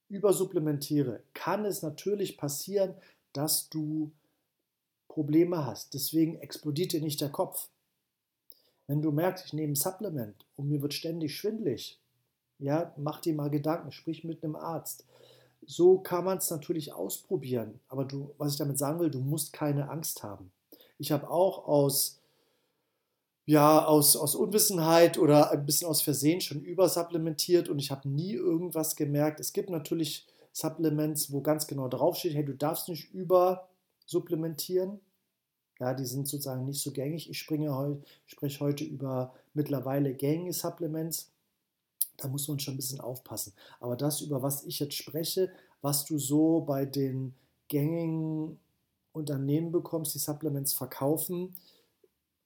übersupplementiere, 0.08 1.22
kann 1.32 1.64
es 1.64 1.82
natürlich 1.82 2.36
passieren, 2.36 2.94
dass 3.32 3.70
du 3.70 4.12
Probleme 5.08 5.64
hast. 5.64 5.94
Deswegen 5.94 6.36
explodiert 6.40 6.92
dir 6.92 7.00
nicht 7.00 7.20
der 7.20 7.30
Kopf. 7.30 7.68
Wenn 8.86 9.02
du 9.02 9.12
merkst, 9.12 9.46
ich 9.46 9.52
nehme 9.52 9.72
ein 9.72 9.76
Supplement 9.76 10.44
und 10.56 10.68
mir 10.68 10.82
wird 10.82 10.94
ständig 10.94 11.36
schwindlig, 11.36 12.00
ja, 12.58 12.92
mach 12.96 13.20
dir 13.20 13.34
mal 13.34 13.50
Gedanken, 13.50 13.92
sprich 13.92 14.24
mit 14.24 14.44
einem 14.44 14.56
Arzt. 14.56 15.06
So 15.66 15.98
kann 15.98 16.24
man 16.24 16.38
es 16.38 16.50
natürlich 16.50 16.92
ausprobieren. 16.92 17.80
Aber 17.88 18.04
du, 18.04 18.34
was 18.36 18.52
ich 18.52 18.58
damit 18.58 18.78
sagen 18.78 19.00
will, 19.00 19.10
du 19.10 19.20
musst 19.20 19.52
keine 19.52 19.88
Angst 19.88 20.22
haben. 20.22 20.50
Ich 21.00 21.12
habe 21.12 21.30
auch 21.30 21.66
aus, 21.66 22.20
ja, 23.46 23.86
aus, 23.86 24.16
aus 24.16 24.34
Unwissenheit 24.34 25.18
oder 25.18 25.50
ein 25.50 25.64
bisschen 25.64 25.88
aus 25.88 26.02
Versehen 26.02 26.42
schon 26.42 26.60
übersupplementiert 26.60 27.70
und 27.70 27.78
ich 27.78 27.90
habe 27.90 28.06
nie 28.06 28.34
irgendwas 28.34 28.96
gemerkt. 28.96 29.40
Es 29.40 29.54
gibt 29.54 29.70
natürlich 29.70 30.26
Supplements, 30.52 31.32
wo 31.32 31.40
ganz 31.40 31.66
genau 31.66 31.88
draufsteht, 31.88 32.34
hey, 32.34 32.44
du 32.44 32.54
darfst 32.54 32.90
nicht 32.90 33.14
übersupplementieren. 33.14 35.00
Ja, 35.78 35.94
die 35.94 36.04
sind 36.04 36.28
sozusagen 36.28 36.66
nicht 36.66 36.82
so 36.82 36.92
gängig. 36.92 37.30
Ich 37.30 37.38
springe 37.38 37.74
heu, 37.74 37.96
spreche 38.26 38.60
heute 38.60 38.84
über 38.84 39.32
mittlerweile 39.54 40.12
gängige 40.12 40.52
Supplements. 40.52 41.30
Da 42.18 42.28
muss 42.28 42.46
man 42.46 42.60
schon 42.60 42.74
ein 42.74 42.76
bisschen 42.76 43.00
aufpassen. 43.00 43.54
Aber 43.80 43.96
das, 43.96 44.20
über 44.20 44.42
was 44.42 44.64
ich 44.64 44.78
jetzt 44.80 44.96
spreche, 44.96 45.50
was 45.80 46.04
du 46.04 46.18
so 46.18 46.60
bei 46.60 46.84
den 46.84 47.34
gängigen 47.68 48.58
Unternehmen 49.12 49.72
bekommst, 49.72 50.14
die 50.14 50.18
Supplements 50.18 50.72
verkaufen, 50.72 51.54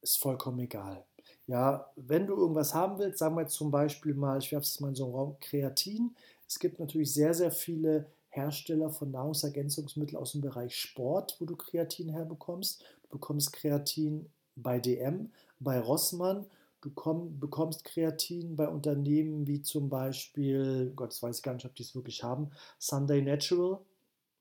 ist 0.02 0.18
vollkommen 0.18 0.61
egal. 0.61 1.04
Ja, 1.47 1.90
wenn 1.97 2.26
du 2.26 2.35
irgendwas 2.35 2.75
haben 2.75 2.99
willst, 2.99 3.18
sagen 3.18 3.37
wir 3.37 3.47
zum 3.47 3.71
Beispiel 3.71 4.14
mal, 4.14 4.38
ich 4.38 4.52
werfe 4.52 4.64
es 4.64 4.80
mal 4.80 4.88
in 4.88 4.94
so 4.94 5.04
einen 5.04 5.14
Raum, 5.14 5.37
Kreatin. 5.40 6.14
Es 6.49 6.59
gibt 6.59 6.80
natürlich 6.80 7.12
sehr, 7.12 7.35
sehr 7.35 7.50
viele 7.50 8.06
Hersteller 8.28 8.90
von 8.90 9.11
Nahrungsergänzungsmitteln 9.11 10.21
aus 10.21 10.33
dem 10.33 10.40
Bereich 10.40 10.76
Sport, 10.76 11.37
wo 11.38 11.44
du 11.44 11.56
Kreatin 11.56 12.09
herbekommst. 12.09 12.83
Du 13.02 13.09
bekommst 13.11 13.52
Kreatin 13.52 14.30
bei 14.56 14.78
DM, 14.78 15.30
bei 15.61 15.78
Rossmann 15.80 16.47
Du 16.85 16.90
komm, 16.90 17.40
bekommst 17.40 17.83
Kreatin 17.85 18.56
bei 18.56 18.68
Unternehmen 18.68 19.47
wie 19.47 19.62
zum 19.62 19.88
Beispiel, 19.88 20.92
Gott, 20.94 21.16
weiß 21.23 21.38
ich 21.38 21.42
gar 21.42 21.54
nicht, 21.54 21.64
ob 21.64 21.75
die 21.75 21.83
es 21.83 21.94
wirklich 21.94 22.23
haben, 22.23 22.50
Sunday 22.78 23.23
Natural, 23.23 23.78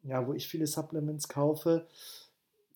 ja, 0.04 0.26
wo 0.28 0.34
ich 0.34 0.48
viele 0.48 0.68
Supplements 0.68 1.28
kaufe, 1.28 1.88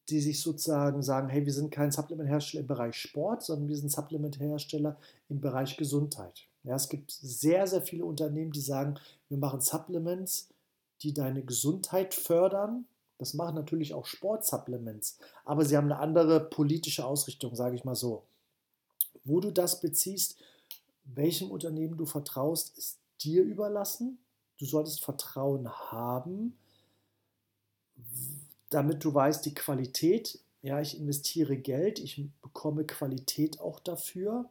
die 0.10 0.22
sich 0.22 0.42
sozusagen 0.42 1.04
sagen, 1.04 1.28
hey, 1.30 1.46
wir 1.46 1.54
sind 1.54 1.72
kein 1.72 1.92
Supplementhersteller 1.92 2.62
im 2.62 2.68
Bereich 2.68 2.96
Sport, 2.96 3.44
sondern 3.44 3.68
wir 3.68 3.76
sind 3.76 3.92
Supplementhersteller 3.92 4.98
im 5.30 5.42
Bereich 5.42 5.76
Gesundheit. 5.76 6.48
Ja, 6.64 6.76
es 6.76 6.90
gibt 6.90 7.12
sehr, 7.12 7.68
sehr 7.68 7.82
viele 7.82 8.06
Unternehmen, 8.06 8.52
die 8.52 8.62
sagen, 8.62 8.96
wir 9.30 9.38
machen 9.38 9.62
Supplements, 9.62 10.50
die 11.02 11.14
deine 11.14 11.44
Gesundheit 11.44 12.14
fördern. 12.14 12.86
Das 13.18 13.34
machen 13.34 13.56
natürlich 13.56 13.94
auch 13.94 14.06
Sportsupplements, 14.06 15.18
aber 15.44 15.66
sie 15.66 15.76
haben 15.76 15.92
eine 15.92 16.00
andere 16.00 16.40
politische 16.40 17.06
Ausrichtung, 17.06 17.56
sage 17.56 17.76
ich 17.76 17.84
mal 17.84 17.96
so. 17.96 18.24
Wo 19.24 19.40
du 19.40 19.52
das 19.52 19.82
beziehst, 19.82 20.38
welchem 21.04 21.52
Unternehmen 21.52 21.98
du 21.98 22.06
vertraust, 22.06 22.78
ist 22.78 23.00
dir 23.22 23.44
überlassen. 23.44 24.20
Du 24.60 24.66
solltest 24.66 25.04
Vertrauen 25.04 25.70
haben, 25.70 26.58
damit 28.70 29.04
du 29.04 29.14
weißt, 29.14 29.46
die 29.46 29.54
Qualität, 29.54 30.40
ja, 30.62 30.82
ich 30.82 31.00
investiere 31.00 31.58
Geld, 31.58 32.00
ich 32.00 32.22
bekomme 32.42 32.86
Qualität 32.86 33.60
auch 33.60 33.80
dafür, 33.80 34.50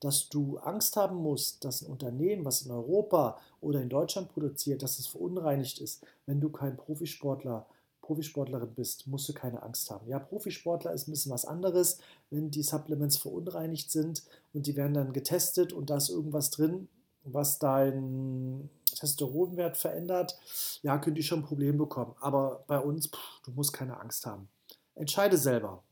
dass 0.00 0.28
du 0.28 0.58
Angst 0.58 0.96
haben 0.96 1.16
musst, 1.16 1.64
dass 1.64 1.82
ein 1.82 1.90
Unternehmen, 1.90 2.44
was 2.44 2.62
in 2.62 2.70
Europa 2.70 3.40
oder 3.60 3.80
in 3.80 3.88
Deutschland 3.88 4.32
produziert, 4.32 4.82
dass 4.82 4.98
es 4.98 5.06
verunreinigt 5.06 5.80
ist, 5.80 6.06
wenn 6.26 6.40
du 6.40 6.50
kein 6.50 6.76
Profisportler 6.76 7.66
Profisportlerin 8.08 8.74
bist, 8.74 9.06
musst 9.06 9.28
du 9.28 9.34
keine 9.34 9.62
Angst 9.62 9.90
haben. 9.90 10.08
Ja, 10.08 10.18
Profisportler 10.18 10.94
ist 10.94 11.06
ein 11.06 11.10
bisschen 11.10 11.30
was 11.30 11.44
anderes, 11.44 11.98
wenn 12.30 12.50
die 12.50 12.62
Supplements 12.62 13.18
verunreinigt 13.18 13.90
sind 13.90 14.22
und 14.54 14.66
die 14.66 14.76
werden 14.76 14.94
dann 14.94 15.12
getestet 15.12 15.74
und 15.74 15.90
da 15.90 15.98
ist 15.98 16.08
irgendwas 16.08 16.48
drin, 16.48 16.88
was 17.32 17.58
deinen 17.58 18.70
Testosteronwert 18.86 19.76
verändert, 19.76 20.38
ja, 20.82 20.98
könnt 20.98 21.18
ihr 21.18 21.24
schon 21.24 21.40
ein 21.40 21.46
Problem 21.46 21.78
bekommen. 21.78 22.14
Aber 22.20 22.64
bei 22.66 22.78
uns, 22.78 23.08
pff, 23.08 23.42
du 23.44 23.50
musst 23.52 23.72
keine 23.72 23.98
Angst 24.00 24.26
haben. 24.26 24.48
Entscheide 24.94 25.36
selber. 25.36 25.82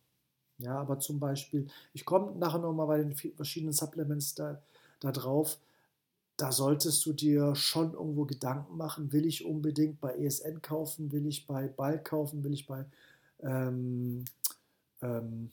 Ja, 0.59 0.79
aber 0.79 0.99
zum 0.99 1.21
Beispiel, 1.21 1.69
ich 1.93 2.05
komme 2.05 2.33
nachher 2.39 2.59
nochmal 2.59 2.87
bei 2.87 2.99
den 2.99 3.15
verschiedenen 3.15 3.75
Supplements 3.75 4.35
da, 4.35 4.63
da 5.01 5.13
drauf 5.13 5.59
da 6.37 6.53
solltest 6.53 7.05
du 7.07 7.13
dir 7.13 7.55
schon 7.55 7.95
irgendwo 7.95 8.25
Gedanken 8.25 8.77
machen, 8.77 9.13
will 9.13 9.27
ich 9.27 9.45
unbedingt 9.45 10.01
bei 10.01 10.15
ESN 10.15 10.61
kaufen, 10.61 11.11
will 11.13 11.27
ich 11.27 11.47
bei 11.47 11.69
Bulk 11.69 12.05
kaufen, 12.05 12.45
will 12.45 12.53
ich 12.53 12.67
bei, 12.67 12.85
ähm, 13.41 14.25
ähm, 15.01 15.51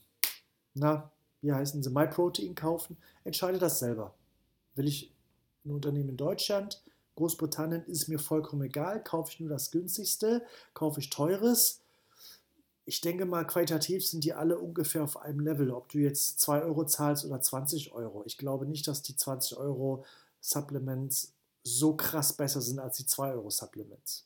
na, 0.73 1.11
wie 1.41 1.53
heißen 1.53 1.81
sie, 1.81 1.89
MyProtein 1.89 2.55
kaufen, 2.55 2.97
entscheide 3.23 3.59
das 3.59 3.79
selber. 3.79 4.13
Will 4.75 4.87
ich 4.87 5.12
ein 5.65 5.71
Unternehmen 5.71 6.09
in 6.09 6.17
Deutschland, 6.17 6.81
Großbritannien 7.15 7.85
ist 7.85 8.07
mir 8.07 8.19
vollkommen 8.19 8.63
egal, 8.63 9.03
kaufe 9.03 9.31
ich 9.31 9.39
nur 9.39 9.49
das 9.49 9.71
günstigste, 9.71 10.43
kaufe 10.73 10.99
ich 10.99 11.09
teures, 11.09 11.83
ich 12.85 13.01
denke 13.01 13.25
mal, 13.25 13.45
qualitativ 13.47 14.05
sind 14.05 14.23
die 14.23 14.33
alle 14.33 14.59
ungefähr 14.59 15.03
auf 15.03 15.21
einem 15.21 15.39
Level. 15.39 15.71
Ob 15.71 15.89
du 15.89 15.99
jetzt 15.99 16.39
2 16.41 16.63
Euro 16.63 16.85
zahlst 16.85 17.25
oder 17.25 17.39
20 17.39 17.93
Euro. 17.93 18.23
Ich 18.25 18.37
glaube 18.37 18.65
nicht, 18.65 18.87
dass 18.87 19.01
die 19.01 19.15
20 19.15 19.57
Euro 19.57 20.05
Supplements 20.41 21.31
so 21.63 21.95
krass 21.95 22.33
besser 22.33 22.61
sind 22.61 22.79
als 22.79 22.97
die 22.97 23.05
2 23.05 23.33
Euro 23.33 23.49
Supplements. 23.49 24.25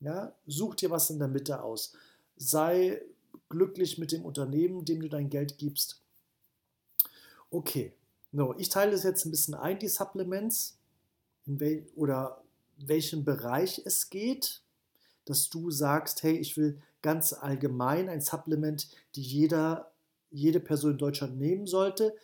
Ja, 0.00 0.34
such 0.46 0.76
dir 0.76 0.90
was 0.90 1.08
in 1.10 1.18
der 1.18 1.28
Mitte 1.28 1.62
aus. 1.62 1.94
Sei 2.36 3.00
glücklich 3.48 3.96
mit 3.96 4.12
dem 4.12 4.24
Unternehmen, 4.24 4.84
dem 4.84 5.00
du 5.00 5.08
dein 5.08 5.30
Geld 5.30 5.56
gibst. 5.56 6.02
Okay, 7.50 7.94
no, 8.32 8.54
ich 8.58 8.68
teile 8.68 8.92
das 8.92 9.02
jetzt 9.02 9.24
ein 9.24 9.30
bisschen 9.30 9.54
ein, 9.54 9.78
die 9.78 9.88
Supplements, 9.88 10.78
in 11.46 11.60
wel 11.60 11.86
oder 11.96 12.42
welchem 12.76 13.24
Bereich 13.24 13.82
es 13.84 14.10
geht, 14.10 14.62
dass 15.24 15.50
du 15.50 15.70
sagst, 15.70 16.22
hey, 16.22 16.36
ich 16.36 16.56
will 16.56 16.80
ganz 17.02 17.32
allgemein 17.32 18.08
ein 18.08 18.20
Supplement, 18.20 18.88
die 19.14 19.22
jeder, 19.22 19.92
jede 20.30 20.60
Person 20.60 20.92
in 20.92 20.98
Deutschland 20.98 21.38
nehmen 21.38 21.66
sollte. 21.66 22.14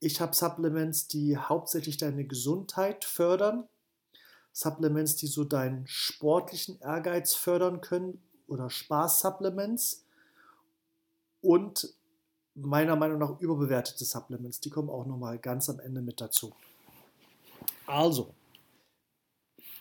Ich 0.00 0.20
habe 0.20 0.34
Supplements, 0.34 1.08
die 1.08 1.36
hauptsächlich 1.36 1.96
deine 1.96 2.26
Gesundheit 2.26 3.04
fördern. 3.04 3.68
Supplements, 4.52 5.16
die 5.16 5.26
so 5.26 5.44
deinen 5.44 5.86
sportlichen 5.86 6.80
Ehrgeiz 6.80 7.34
fördern 7.34 7.80
können 7.80 8.22
oder 8.46 8.70
Spaß-Supplements. 8.70 10.04
Und 11.40 11.94
meiner 12.56 12.96
Meinung 12.96 13.18
nach 13.18 13.38
überbewertete 13.40 14.04
Supplements. 14.04 14.60
Die 14.60 14.70
kommen 14.70 14.90
auch 14.90 15.06
nochmal 15.06 15.38
ganz 15.38 15.68
am 15.68 15.78
Ende 15.78 16.00
mit 16.00 16.20
dazu. 16.20 16.52
Also, 17.86 18.34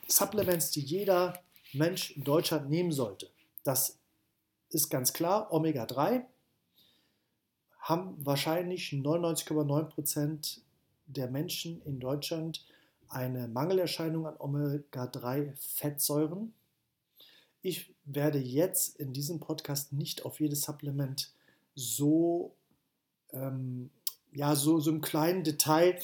Supplements, 0.08 0.70
die 0.72 0.82
jeder 0.82 1.42
Mensch 1.74 2.12
in 2.12 2.24
Deutschland 2.24 2.70
nehmen 2.70 2.92
sollte. 2.92 3.30
Das 3.64 3.98
ist 4.70 4.90
ganz 4.90 5.14
klar, 5.14 5.52
Omega-3 5.52 6.26
haben 7.80 8.26
wahrscheinlich 8.26 8.90
99,9% 8.90 10.60
der 11.08 11.30
Menschen 11.30 11.82
in 11.84 12.00
Deutschland 12.00 12.66
eine 13.08 13.48
Mangelerscheinung 13.48 14.28
an 14.28 14.36
Omega-3-Fettsäuren. 14.38 16.54
Ich 17.62 17.94
werde 18.04 18.40
jetzt 18.40 19.00
in 19.00 19.14
diesem 19.14 19.40
Podcast 19.40 19.94
nicht 19.94 20.26
auf 20.26 20.40
jedes 20.40 20.64
Supplement 20.64 21.32
so, 21.76 22.56
ähm, 23.34 23.90
ja, 24.32 24.56
so, 24.56 24.80
so 24.80 24.92
im 24.92 25.02
kleinen 25.02 25.44
Detail 25.44 26.00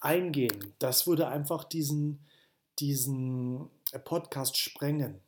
eingehen. 0.00 0.74
Das 0.78 1.06
würde 1.06 1.28
einfach 1.28 1.64
diesen, 1.64 2.20
diesen 2.78 3.70
Podcast 4.04 4.56
sprengen. 4.56 5.20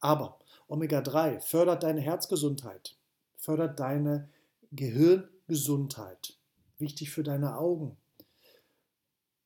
Aber 0.00 0.38
Omega-3 0.68 1.40
fördert 1.40 1.82
deine 1.82 2.00
Herzgesundheit, 2.00 2.96
fördert 3.36 3.80
deine 3.80 4.28
Gehirngesundheit, 4.72 6.36
wichtig 6.78 7.10
für 7.10 7.22
deine 7.22 7.58
Augen. 7.58 7.96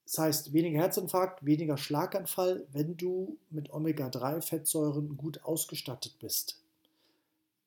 Das 0.04 0.18
heißt, 0.18 0.52
weniger 0.52 0.80
Herzinfarkt, 0.80 1.44
weniger 1.44 1.78
Schlaganfall, 1.78 2.66
wenn 2.70 2.98
du 2.98 3.38
mit 3.48 3.72
Omega-3-Fettsäuren 3.72 5.16
gut 5.16 5.42
ausgestattet 5.44 6.18
bist. 6.18 6.60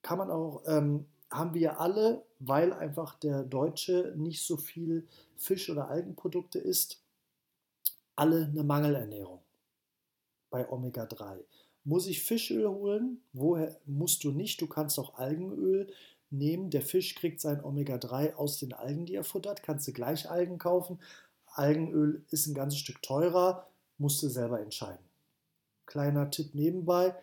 Kann 0.04 0.20
man 0.20 0.30
auch, 0.30 0.62
ähm, 0.68 1.08
haben 1.32 1.56
wir 1.56 1.80
alle, 1.80 2.24
weil 2.48 2.74
einfach 2.74 3.18
der 3.20 3.44
Deutsche 3.44 4.14
nicht 4.18 4.46
so 4.46 4.58
viel 4.58 5.08
Fisch- 5.36 5.70
oder 5.70 5.90
Algenprodukte 5.90 6.60
isst, 6.60 7.02
alle 8.16 8.46
eine 8.46 8.64
Mangelernährung 8.64 9.42
bei 10.50 10.70
Omega-3. 10.70 11.44
Muss 11.84 12.08
ich 12.08 12.24
Fischöl 12.24 12.68
holen? 12.68 13.22
Woher 13.34 13.80
musst 13.86 14.24
du 14.24 14.32
nicht? 14.32 14.60
Du 14.62 14.68
kannst 14.68 14.98
auch 14.98 15.16
Algenöl 15.16 15.92
nehmen. 16.32 16.70
Der 16.70 16.82
Fisch 16.82 17.16
kriegt 17.16 17.42
sein 17.42 17.64
Omega-3 17.64 18.36
aus 18.36 18.58
den 18.58 18.74
Algen, 18.74 19.06
die 19.06 19.16
er 19.16 19.24
futtert. 19.24 19.64
Kannst 19.64 19.88
du 19.88 19.94
gleich 19.94 20.30
Algen 20.30 20.58
kaufen. 20.58 21.00
Algenöl 21.48 22.26
ist 22.32 22.48
ein 22.48 22.54
ganzes 22.54 22.80
Stück 22.80 23.02
teurer, 23.02 23.68
musst 23.98 24.22
du 24.24 24.28
selber 24.28 24.60
entscheiden. 24.60 25.06
Kleiner 25.86 26.30
Tipp 26.30 26.54
nebenbei, 26.56 27.16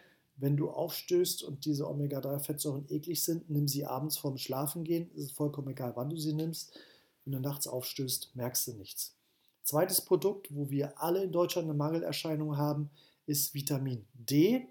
wenn 0.43 0.57
du 0.57 0.71
aufstößt 0.71 1.45
und 1.45 1.65
diese 1.67 1.89
Omega-3-Fettsäuren 1.89 2.87
eklig 2.89 3.23
sind, 3.23 3.49
nimm 3.49 3.69
sie 3.69 3.87
abends 3.87 4.19
vorm 4.19 4.39
Schlafengehen. 4.39 5.09
Es 5.15 5.27
ist 5.27 5.37
vollkommen 5.37 5.69
egal, 5.69 5.93
wann 5.95 6.11
du 6.11 6.17
sie 6.17 6.33
nimmst. 6.33 6.77
Wenn 7.25 7.35
du 7.35 7.39
nachts 7.39 7.69
aufstößt, 7.69 8.35
merkst 8.35 8.67
du 8.67 8.73
nichts. 8.73 9.15
Zweites 9.63 10.01
Produkt, 10.01 10.53
wo 10.53 10.69
wir 10.69 11.01
alle 11.01 11.23
in 11.23 11.31
Deutschland 11.31 11.69
eine 11.69 11.79
Mangelerscheinung 11.79 12.57
haben, 12.57 12.91
ist 13.25 13.55
Vitamin 13.55 14.05
D. 14.15 14.67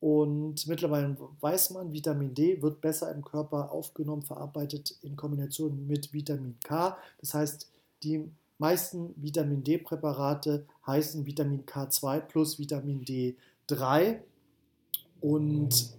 Und 0.00 0.66
mittlerweile 0.66 1.14
weiß 1.40 1.70
man, 1.70 1.92
Vitamin 1.92 2.32
D 2.32 2.62
wird 2.62 2.80
besser 2.80 3.14
im 3.14 3.22
Körper 3.22 3.70
aufgenommen, 3.70 4.22
verarbeitet 4.22 4.96
in 5.02 5.16
Kombination 5.16 5.86
mit 5.86 6.14
Vitamin 6.14 6.56
K. 6.64 6.96
Das 7.18 7.34
heißt, 7.34 7.70
die 8.02 8.24
meisten 8.56 9.12
Vitamin 9.22 9.62
D-Präparate 9.62 10.66
heißen 10.86 11.26
Vitamin 11.26 11.66
K2 11.66 12.20
plus 12.20 12.58
Vitamin 12.58 13.04
D3. 13.70 14.20
Und 15.20 15.92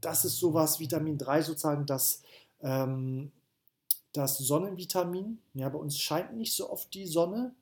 das 0.00 0.24
ist 0.24 0.38
sowas, 0.38 0.80
Vitamin 0.80 1.16
3 1.16 1.42
sozusagen, 1.42 1.86
das, 1.86 2.22
ähm, 2.60 3.30
das 4.12 4.38
Sonnenvitamin. 4.38 5.38
Ja, 5.54 5.68
bei 5.68 5.78
uns 5.78 5.98
scheint 5.98 6.34
nicht 6.34 6.54
so 6.54 6.70
oft 6.70 6.92
die 6.94 7.06
Sonne. 7.06 7.54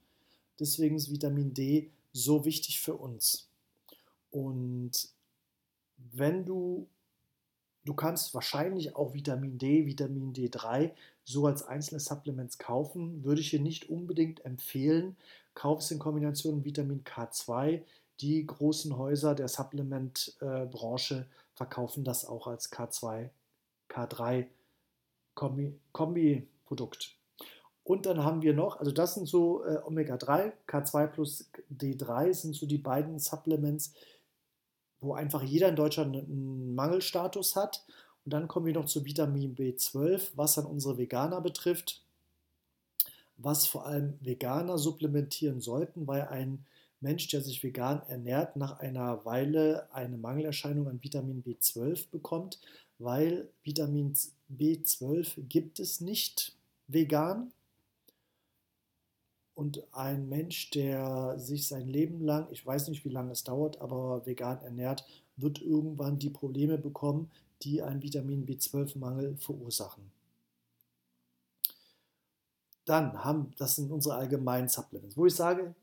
Deswegen 0.58 0.96
ist 0.96 1.10
Vitamin 1.10 1.54
D 1.54 1.90
so 2.12 2.44
wichtig 2.44 2.80
für 2.80 2.94
uns. 2.94 3.48
Und 4.30 5.08
wenn 6.12 6.44
du, 6.44 6.86
du 7.84 7.94
kannst 7.94 8.34
wahrscheinlich 8.34 8.96
auch 8.96 9.14
Vitamin 9.14 9.58
D, 9.58 9.86
Vitamin 9.86 10.32
D3 10.32 10.92
so 11.24 11.46
als 11.46 11.62
einzelne 11.62 12.00
Supplements 12.00 12.58
kaufen, 12.58 13.24
würde 13.24 13.40
ich 13.40 13.50
hier 13.50 13.60
nicht 13.60 13.88
unbedingt 13.88 14.44
empfehlen. 14.44 15.16
Kauf 15.54 15.80
es 15.80 15.90
in 15.90 15.98
Kombination 15.98 16.56
mit 16.56 16.64
Vitamin 16.64 17.04
K2. 17.04 17.82
Die 18.20 18.46
großen 18.46 18.96
Häuser 18.98 19.34
der 19.34 19.48
Supplementbranche 19.48 21.26
verkaufen 21.54 22.04
das 22.04 22.26
auch 22.26 22.46
als 22.46 22.70
K2, 22.70 23.30
K3 23.88 24.46
Kombi-Produkt. 25.92 27.16
Und 27.82 28.06
dann 28.06 28.22
haben 28.22 28.42
wir 28.42 28.54
noch, 28.54 28.78
also 28.78 28.92
das 28.92 29.14
sind 29.14 29.26
so 29.26 29.64
äh, 29.64 29.78
Omega-3, 29.84 30.52
K2 30.68 31.06
plus 31.06 31.50
D3 31.74 32.34
sind 32.34 32.54
so 32.54 32.66
die 32.66 32.78
beiden 32.78 33.18
Supplements, 33.18 33.94
wo 35.00 35.14
einfach 35.14 35.42
jeder 35.42 35.68
in 35.68 35.76
Deutschland 35.76 36.14
einen 36.14 36.74
Mangelstatus 36.74 37.56
hat. 37.56 37.84
Und 38.24 38.34
dann 38.34 38.48
kommen 38.48 38.66
wir 38.66 38.74
noch 38.74 38.84
zu 38.84 39.04
Vitamin 39.06 39.56
B12, 39.56 40.32
was 40.34 40.54
dann 40.54 40.66
unsere 40.66 40.98
Veganer 40.98 41.40
betrifft, 41.40 42.04
was 43.38 43.66
vor 43.66 43.86
allem 43.86 44.18
Veganer 44.20 44.76
supplementieren 44.76 45.60
sollten, 45.60 46.06
weil 46.06 46.28
ein 46.28 46.66
Mensch, 47.00 47.28
der 47.28 47.40
sich 47.40 47.62
vegan 47.62 48.02
ernährt, 48.08 48.56
nach 48.56 48.78
einer 48.78 49.24
Weile 49.24 49.88
eine 49.92 50.18
Mangelerscheinung 50.18 50.88
an 50.88 51.02
Vitamin 51.02 51.42
B12 51.42 52.10
bekommt, 52.10 52.60
weil 52.98 53.48
Vitamin 53.62 54.14
B12 54.54 55.42
gibt 55.48 55.80
es 55.80 56.00
nicht 56.00 56.54
vegan. 56.88 57.52
Und 59.54 59.82
ein 59.92 60.28
Mensch, 60.28 60.70
der 60.70 61.38
sich 61.38 61.66
sein 61.66 61.88
Leben 61.88 62.22
lang, 62.22 62.46
ich 62.50 62.64
weiß 62.64 62.88
nicht, 62.88 63.04
wie 63.04 63.10
lange 63.10 63.32
es 63.32 63.44
dauert, 63.44 63.80
aber 63.80 64.24
vegan 64.26 64.62
ernährt, 64.62 65.04
wird 65.36 65.60
irgendwann 65.60 66.18
die 66.18 66.30
Probleme 66.30 66.78
bekommen, 66.78 67.30
die 67.62 67.82
einen 67.82 68.02
Vitamin 68.02 68.46
B12-Mangel 68.46 69.36
verursachen. 69.36 70.10
Dann 72.84 73.22
haben, 73.22 73.52
das 73.58 73.76
sind 73.76 73.90
unsere 73.90 74.16
allgemeinen 74.16 74.68
Supplements, 74.68 75.16
wo 75.16 75.26
ich 75.26 75.34
sage, 75.34 75.74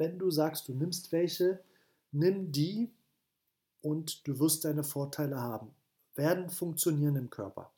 wenn 0.00 0.18
du 0.18 0.30
sagst, 0.30 0.66
du 0.66 0.72
nimmst 0.72 1.12
welche, 1.12 1.60
nimm 2.10 2.50
die 2.50 2.90
und 3.82 4.26
du 4.26 4.38
wirst 4.40 4.64
deine 4.64 4.82
Vorteile 4.82 5.38
haben, 5.38 5.74
werden 6.14 6.48
funktionieren 6.48 7.16
im 7.16 7.28
Körper. 7.28 7.70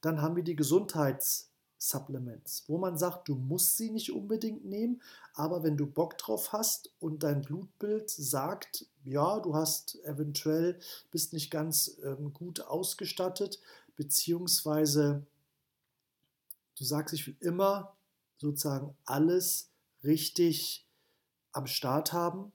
Dann 0.00 0.22
haben 0.22 0.36
wir 0.36 0.44
die 0.44 0.56
Gesundheits- 0.56 1.50
Supplements, 1.78 2.64
wo 2.68 2.78
man 2.78 2.96
sagt, 2.96 3.28
du 3.28 3.34
musst 3.34 3.76
sie 3.76 3.90
nicht 3.90 4.10
unbedingt 4.10 4.64
nehmen, 4.64 5.02
aber 5.34 5.62
wenn 5.62 5.76
du 5.76 5.86
Bock 5.86 6.16
drauf 6.16 6.52
hast 6.52 6.90
und 7.00 7.22
dein 7.22 7.42
Blutbild 7.42 8.08
sagt, 8.08 8.86
ja, 9.04 9.40
du 9.40 9.54
hast 9.54 10.02
eventuell, 10.04 10.78
bist 11.10 11.34
nicht 11.34 11.50
ganz 11.50 11.98
ähm, 12.02 12.32
gut 12.32 12.62
ausgestattet, 12.62 13.60
beziehungsweise 13.94 15.26
du 16.78 16.84
sagst, 16.84 17.12
ich 17.12 17.26
will 17.26 17.36
immer 17.40 17.94
sozusagen 18.38 18.96
alles 19.04 19.68
richtig 20.02 20.85
am 21.56 21.66
Start 21.66 22.12
haben, 22.12 22.52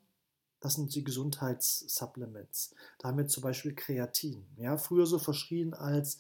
das 0.60 0.76
sind 0.76 0.94
die 0.94 1.04
Gesundheitssupplements. 1.04 2.76
Da 3.00 3.08
haben 3.08 3.18
wir 3.18 3.28
zum 3.28 3.42
Beispiel 3.42 3.74
Kreatin. 3.74 4.46
Ja, 4.58 4.78
früher 4.78 5.08
so 5.08 5.18
verschrien 5.18 5.74
als 5.74 6.20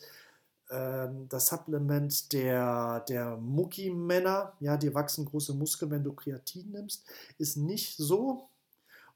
ähm, 0.71 1.29
das 1.29 1.47
Supplement 1.47 2.33
der, 2.33 3.01
der 3.01 3.37
Mucki-Männer, 3.37 4.53
ja, 4.59 4.77
die 4.77 4.93
wachsen 4.95 5.25
große 5.25 5.53
Muskeln, 5.53 5.91
wenn 5.91 6.03
du 6.03 6.13
Kreatin 6.13 6.71
nimmst, 6.71 7.05
ist 7.37 7.55
nicht 7.55 7.97
so. 7.97 8.49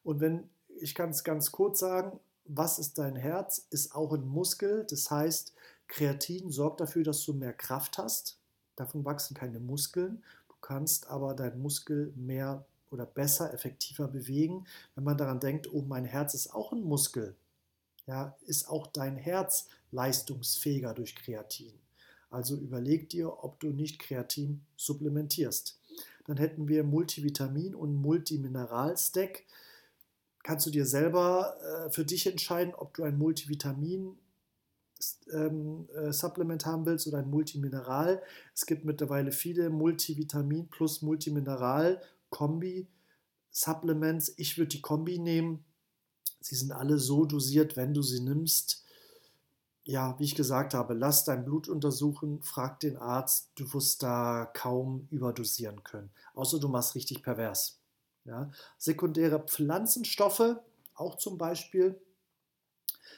Und 0.03 0.19
wenn, 0.19 0.47
ich 0.79 0.93
kann 0.93 1.09
es 1.09 1.23
ganz 1.23 1.51
kurz 1.51 1.79
sagen, 1.79 2.19
was 2.45 2.77
ist 2.77 2.99
dein 2.99 3.15
Herz? 3.15 3.65
Ist 3.71 3.95
auch 3.95 4.13
ein 4.13 4.27
Muskel. 4.27 4.85
Das 4.87 5.09
heißt, 5.09 5.53
Kreatin 5.87 6.51
sorgt 6.51 6.81
dafür, 6.81 7.03
dass 7.03 7.25
du 7.25 7.33
mehr 7.33 7.53
Kraft 7.53 7.97
hast. 7.97 8.37
Davon 8.75 9.03
wachsen 9.03 9.35
keine 9.35 9.59
Muskeln. 9.59 10.23
Du 10.49 10.55
kannst 10.61 11.07
aber 11.07 11.33
deinen 11.33 11.63
Muskel 11.63 12.13
mehr 12.15 12.63
oder 12.95 13.05
besser, 13.05 13.53
effektiver 13.53 14.07
bewegen. 14.07 14.65
Wenn 14.95 15.03
man 15.03 15.17
daran 15.17 15.39
denkt, 15.39 15.71
oh, 15.71 15.83
mein 15.83 16.05
Herz 16.05 16.33
ist 16.33 16.53
auch 16.53 16.71
ein 16.71 16.81
Muskel, 16.81 17.35
ja, 18.07 18.35
ist 18.45 18.67
auch 18.67 18.87
dein 18.87 19.17
Herz 19.17 19.67
leistungsfähiger 19.91 20.93
durch 20.93 21.15
Kreatin. 21.15 21.73
Also 22.29 22.55
überleg 22.57 23.09
dir, 23.09 23.43
ob 23.43 23.59
du 23.59 23.67
nicht 23.67 23.99
Kreatin 23.99 24.61
supplementierst. 24.77 25.79
Dann 26.25 26.37
hätten 26.37 26.67
wir 26.67 26.83
Multivitamin 26.83 27.75
und 27.75 27.95
Multimineral-Stack. 27.95 29.43
Kannst 30.43 30.65
du 30.65 30.71
dir 30.71 30.85
selber 30.85 31.55
äh, 31.61 31.91
für 31.91 32.05
dich 32.05 32.27
entscheiden, 32.27 32.73
ob 32.75 32.93
du 32.93 33.03
ein 33.03 33.17
Multivitamin 33.17 34.17
ähm, 35.31 35.87
äh, 35.95 36.11
Supplement 36.11 36.65
haben 36.65 36.85
willst 36.85 37.07
oder 37.07 37.19
ein 37.19 37.29
Multimineral. 37.29 38.21
Es 38.53 38.65
gibt 38.65 38.85
mittlerweile 38.85 39.31
viele 39.31 39.69
Multivitamin 39.69 40.67
plus 40.69 41.01
Multimineral 41.01 42.01
Kombi 42.35 42.89
Supplements. 43.49 44.33
Ich 44.35 44.57
würde 44.57 44.67
die 44.67 44.81
Kombi 44.81 45.19
nehmen. 45.19 45.63
Sie 46.41 46.55
sind 46.55 46.73
alle 46.73 46.97
so 46.97 47.23
dosiert, 47.23 47.77
wenn 47.77 47.93
du 47.93 48.01
sie 48.01 48.19
nimmst. 48.19 48.83
Ja, 49.85 50.19
wie 50.19 50.25
ich 50.25 50.35
gesagt 50.35 50.73
habe, 50.73 50.93
lass 50.95 51.23
dein 51.23 51.45
Blut 51.45 51.69
untersuchen, 51.69 52.41
frag 52.41 52.81
den 52.81 52.97
Arzt. 52.97 53.51
Du 53.55 53.73
wirst 53.73 54.03
da 54.03 54.51
kaum 54.53 55.07
überdosieren 55.11 55.85
können, 55.85 56.09
außer 56.33 56.59
du 56.59 56.67
machst 56.67 56.95
richtig 56.95 57.23
pervers. 57.23 57.79
Ja. 58.25 58.51
Sekundäre 58.77 59.39
Pflanzenstoffe, 59.39 60.57
auch 60.93 61.15
zum 61.15 61.37
Beispiel, 61.37 61.97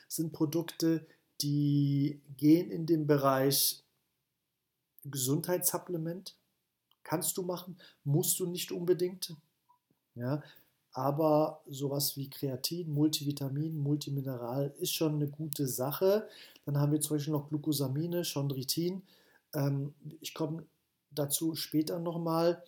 sind 0.07 0.31
Produkte, 0.31 1.07
die 1.41 2.21
gehen 2.37 2.69
in 2.69 2.85
den 2.85 3.07
Bereich 3.07 3.83
Gesundheitssupplement. 5.05 6.35
Kannst 7.07 7.37
du 7.37 7.41
machen, 7.41 7.77
musst 8.03 8.37
du 8.37 8.45
nicht 8.45 8.73
unbedingt. 8.73 9.33
Ja, 10.13 10.43
aber 10.91 11.61
sowas 11.65 12.17
wie 12.17 12.29
Kreatin, 12.29 12.91
Multivitamin, 12.91 13.77
Multimineral 13.77 14.73
ist 14.79 14.91
schon 14.93 15.15
eine 15.15 15.29
gute 15.29 15.67
Sache. 15.67 16.27
Dann 16.65 16.77
haben 16.77 16.91
wir 16.91 16.99
zum 16.99 17.15
Beispiel 17.15 17.31
noch 17.31 17.47
Glucosamine, 17.47 18.23
Chondritin. 18.25 19.03
Ähm, 19.53 19.93
ich 20.19 20.33
komme 20.33 20.65
dazu 21.11 21.55
später 21.55 21.97
nochmal. 21.97 22.61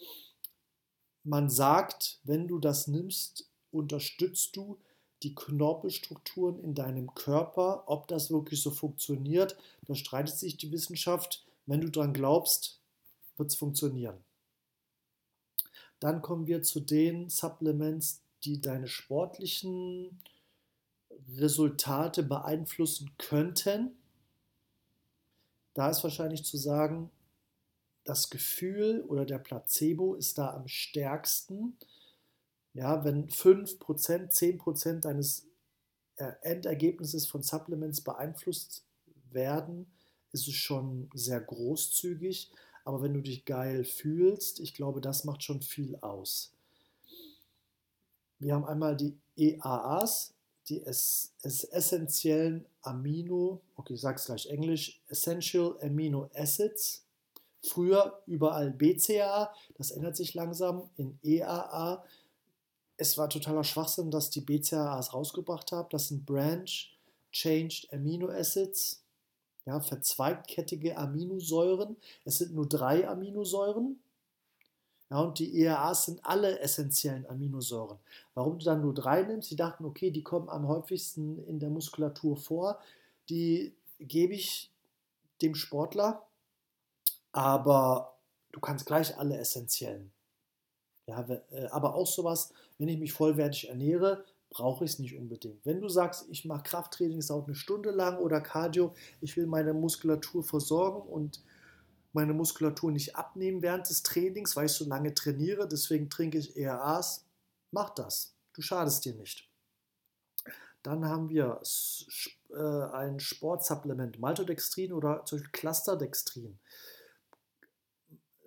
Man 1.26 1.50
sagt, 1.50 2.22
wenn 2.24 2.48
du 2.48 2.60
das 2.60 2.88
nimmst, 2.88 3.52
unterstützt 3.72 4.56
du 4.56 4.80
die 5.22 5.36
Knorpelstrukturen 5.36 6.62
in 6.62 6.76
deinem 6.76 7.14
Körper. 7.14 7.84
Ob 7.88 8.08
das 8.08 8.32
wirklich 8.32 8.62
so 8.62 8.72
funktioniert, 8.72 9.58
da 9.86 9.96
streitet 9.96 10.38
sich 10.38 10.56
die 10.56 10.72
Wissenschaft. 10.72 11.46
Wenn 11.66 11.82
du 11.82 11.90
daran 11.90 12.14
glaubst, 12.14 12.80
wird 13.36 13.50
es 13.50 13.58
funktionieren. 13.58 14.24
Dann 16.00 16.22
kommen 16.22 16.48
wir 16.48 16.62
zu 16.62 16.80
den 16.80 17.30
Supplements, 17.30 18.22
die 18.44 18.62
deine 18.62 18.88
sportlichen 18.88 20.22
Resultate 21.36 22.24
beeinflussen 22.24 23.12
könnten. 23.18 23.92
Da 25.74 25.90
ist 25.90 26.04
wahrscheinlich 26.04 26.44
zu 26.46 26.58
sagen, 26.58 27.12
das 28.04 28.30
Gefühl 28.30 29.04
oder 29.08 29.26
der 29.26 29.40
Placebo 29.40 30.16
ist 30.16 30.38
da 30.38 30.54
am 30.54 30.68
stärksten. 30.68 31.78
Ja, 32.74 33.04
wenn 33.04 33.28
5%, 33.28 33.78
10% 33.80 35.02
deines 35.02 35.48
äh, 36.16 36.32
Endergebnisses 36.42 37.28
von 37.28 37.44
Supplements 37.44 38.02
beeinflusst 38.02 38.84
werden, 39.32 39.92
ist 40.32 40.48
es 40.48 40.56
schon 40.56 41.10
sehr 41.14 41.42
großzügig. 41.42 42.52
Aber 42.90 43.04
wenn 43.04 43.14
du 43.14 43.22
dich 43.22 43.46
geil 43.46 43.84
fühlst, 43.84 44.60
ich 44.60 44.74
glaube, 44.74 45.00
das 45.00 45.24
macht 45.24 45.44
schon 45.44 45.62
viel 45.62 45.96
aus. 45.98 46.52
Wir 48.40 48.56
haben 48.56 48.66
einmal 48.66 48.98
die 48.98 49.16
EAAs, 49.38 50.34
die 50.68 50.82
es, 50.82 51.32
es 51.44 51.66
essentiellen 51.66 52.66
Amino, 52.82 53.62
okay, 53.76 53.94
ich 53.94 54.02
sage 54.02 54.16
es 54.16 54.26
gleich 54.26 54.48
Englisch, 54.48 55.00
Essential 55.08 55.78
Amino 55.84 56.32
Acids. 56.34 57.06
Früher 57.62 58.24
überall 58.26 58.72
BCAA, 58.72 59.54
das 59.78 59.92
ändert 59.92 60.16
sich 60.16 60.34
langsam 60.34 60.90
in 60.98 61.20
EAA. 61.22 62.04
Es 62.98 63.20
war 63.20 63.30
totaler 63.30 63.66
Schwachsinn, 63.66 64.10
dass 64.10 64.32
die 64.32 64.42
BCAAs 64.42 65.14
rausgebracht 65.14 65.72
haben. 65.72 65.90
Das 65.92 66.08
sind 66.08 66.26
Branch 66.26 66.98
Changed 67.32 67.94
Amino 67.94 68.30
Acids 68.30 69.04
ja, 69.66 69.80
verzweigkettige 69.80 70.98
Aminosäuren. 70.98 71.98
Es 72.26 72.38
sind 72.38 72.54
nur 72.54 72.68
drei 72.68 73.08
Aminosäuren. 73.08 74.00
Ja, 75.10 75.22
und 75.22 75.40
die 75.40 75.62
ERAs 75.62 76.06
sind 76.06 76.24
alle 76.24 76.60
essentiellen 76.60 77.26
Aminosäuren. 77.28 77.98
Warum 78.36 78.60
du 78.60 78.66
dann 78.66 78.82
nur 78.82 78.94
drei 78.94 79.24
nimmst? 79.24 79.50
Sie 79.50 79.56
dachten, 79.56 79.86
okay, 79.86 80.12
die 80.12 80.24
kommen 80.24 80.50
am 80.50 80.68
häufigsten 80.68 81.44
in 81.46 81.60
der 81.60 81.70
Muskulatur 81.70 82.38
vor. 82.38 82.80
Die 83.30 83.74
gebe 84.00 84.34
ich 84.34 84.72
dem 85.42 85.56
Sportler, 85.56 86.28
aber 87.32 88.14
du 88.52 88.60
kannst 88.60 88.86
gleich 88.86 89.18
alle 89.18 89.38
essentiellen. 89.38 90.12
Ja, 91.08 91.28
äh, 91.28 91.66
aber 91.72 91.96
auch 91.96 92.08
sowas, 92.08 92.54
wenn 92.78 92.88
ich 92.88 93.00
mich 93.00 93.14
vollwertig 93.14 93.70
ernähre, 93.70 94.24
brauche 94.50 94.84
ich 94.84 94.92
es 94.92 95.00
nicht 95.00 95.18
unbedingt. 95.18 95.66
Wenn 95.66 95.82
du 95.82 95.90
sagst, 95.90 96.26
ich 96.30 96.46
mache 96.46 96.64
Krafttraining, 96.64 97.20
es 97.20 97.28
dauert 97.28 97.48
eine 97.48 97.56
Stunde 97.56 97.92
lang 97.92 98.18
oder 98.18 98.42
Cardio, 98.42 98.94
ich 99.22 99.38
will 99.38 99.46
meine 99.46 99.74
Muskulatur 99.74 100.44
versorgen 100.44 101.02
und 101.02 101.44
meine 102.14 102.34
Muskulatur 102.34 102.92
nicht 102.92 103.16
abnehmen 103.16 103.62
während 103.62 103.90
des 103.90 104.02
Trainings, 104.02 104.56
weil 104.56 104.66
ich 104.66 104.72
so 104.72 104.86
lange 104.86 105.14
trainiere, 105.14 105.68
deswegen 105.68 106.10
trinke 106.10 106.40
ich 106.40 106.58
ERAs, 106.58 107.26
mach 107.72 107.92
das. 107.92 108.36
Du 108.54 108.62
schadest 108.62 109.06
dir 109.06 109.14
nicht. 109.14 109.48
Dann 110.82 111.06
haben 111.06 111.30
wir 111.30 111.62
äh, 112.50 112.84
ein 112.94 113.20
Sportsupplement, 113.20 114.20
Maltodextrin 114.20 114.94
oder 114.94 115.24
zum 115.26 115.38
Beispiel 115.38 115.52
Clusterdextrin. 115.52 116.58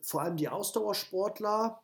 Vor 0.00 0.22
allem 0.22 0.36
die 0.36 0.48
Ausdauersportler 0.48 1.82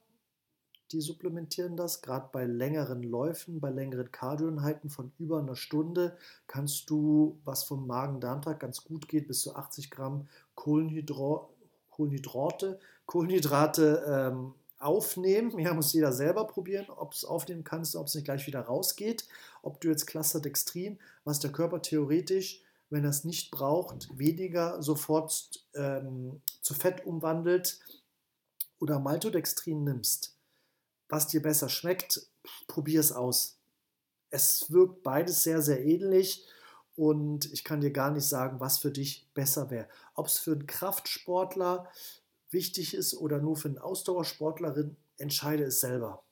die 0.92 1.00
supplementieren 1.00 1.76
das. 1.76 2.02
Gerade 2.02 2.28
bei 2.32 2.44
längeren 2.44 3.02
Läufen, 3.02 3.60
bei 3.60 3.70
längeren 3.70 4.10
Cardioeinheiten 4.10 4.90
von 4.90 5.12
über 5.18 5.38
einer 5.38 5.56
Stunde 5.56 6.16
kannst 6.46 6.90
du, 6.90 7.38
was 7.44 7.64
vom 7.64 7.86
Magen-Darm-Trakt 7.86 8.60
ganz 8.60 8.84
gut 8.84 9.08
geht, 9.08 9.28
bis 9.28 9.40
zu 9.40 9.54
80 9.54 9.90
Gramm 9.90 10.28
Kohlenhydrate, 10.54 11.48
Kohlenhydrate 13.06 14.04
ähm, 14.06 14.54
aufnehmen. 14.78 15.58
Ja, 15.58 15.74
muss 15.74 15.92
jeder 15.92 16.12
selber 16.12 16.46
probieren, 16.46 16.86
ob 16.88 17.12
es 17.12 17.24
aufnehmen 17.24 17.64
kannst, 17.64 17.96
ob 17.96 18.06
es 18.06 18.14
nicht 18.14 18.24
gleich 18.24 18.46
wieder 18.46 18.60
rausgeht. 18.60 19.26
Ob 19.62 19.80
du 19.80 19.88
jetzt 19.88 20.06
Clusterdextrin, 20.06 20.98
was 21.24 21.40
der 21.40 21.52
Körper 21.52 21.82
theoretisch, 21.82 22.62
wenn 22.90 23.04
er 23.04 23.10
es 23.10 23.24
nicht 23.24 23.50
braucht, 23.50 24.08
weniger 24.18 24.82
sofort 24.82 25.50
ähm, 25.74 26.40
zu 26.62 26.72
Fett 26.72 27.04
umwandelt 27.04 27.80
oder 28.78 28.98
Maltodextrin 28.98 29.84
nimmst 29.84 30.37
was 31.08 31.26
dir 31.26 31.42
besser 31.42 31.68
schmeckt, 31.68 32.26
probier 32.66 33.00
es 33.00 33.12
aus. 33.12 33.58
Es 34.30 34.70
wirkt 34.70 35.02
beides 35.02 35.42
sehr, 35.42 35.62
sehr 35.62 35.84
ähnlich 35.84 36.46
und 36.96 37.50
ich 37.52 37.64
kann 37.64 37.80
dir 37.80 37.92
gar 37.92 38.10
nicht 38.10 38.26
sagen, 38.26 38.60
was 38.60 38.78
für 38.78 38.90
dich 38.90 39.28
besser 39.32 39.70
wäre. 39.70 39.88
Ob 40.14 40.26
es 40.26 40.38
für 40.38 40.52
einen 40.52 40.66
Kraftsportler 40.66 41.88
wichtig 42.50 42.94
ist 42.94 43.14
oder 43.14 43.38
nur 43.38 43.56
für 43.56 43.68
eine 43.68 43.82
Ausdauersportlerin, 43.82 44.96
entscheide 45.16 45.64
es 45.64 45.80
selber. 45.80 46.22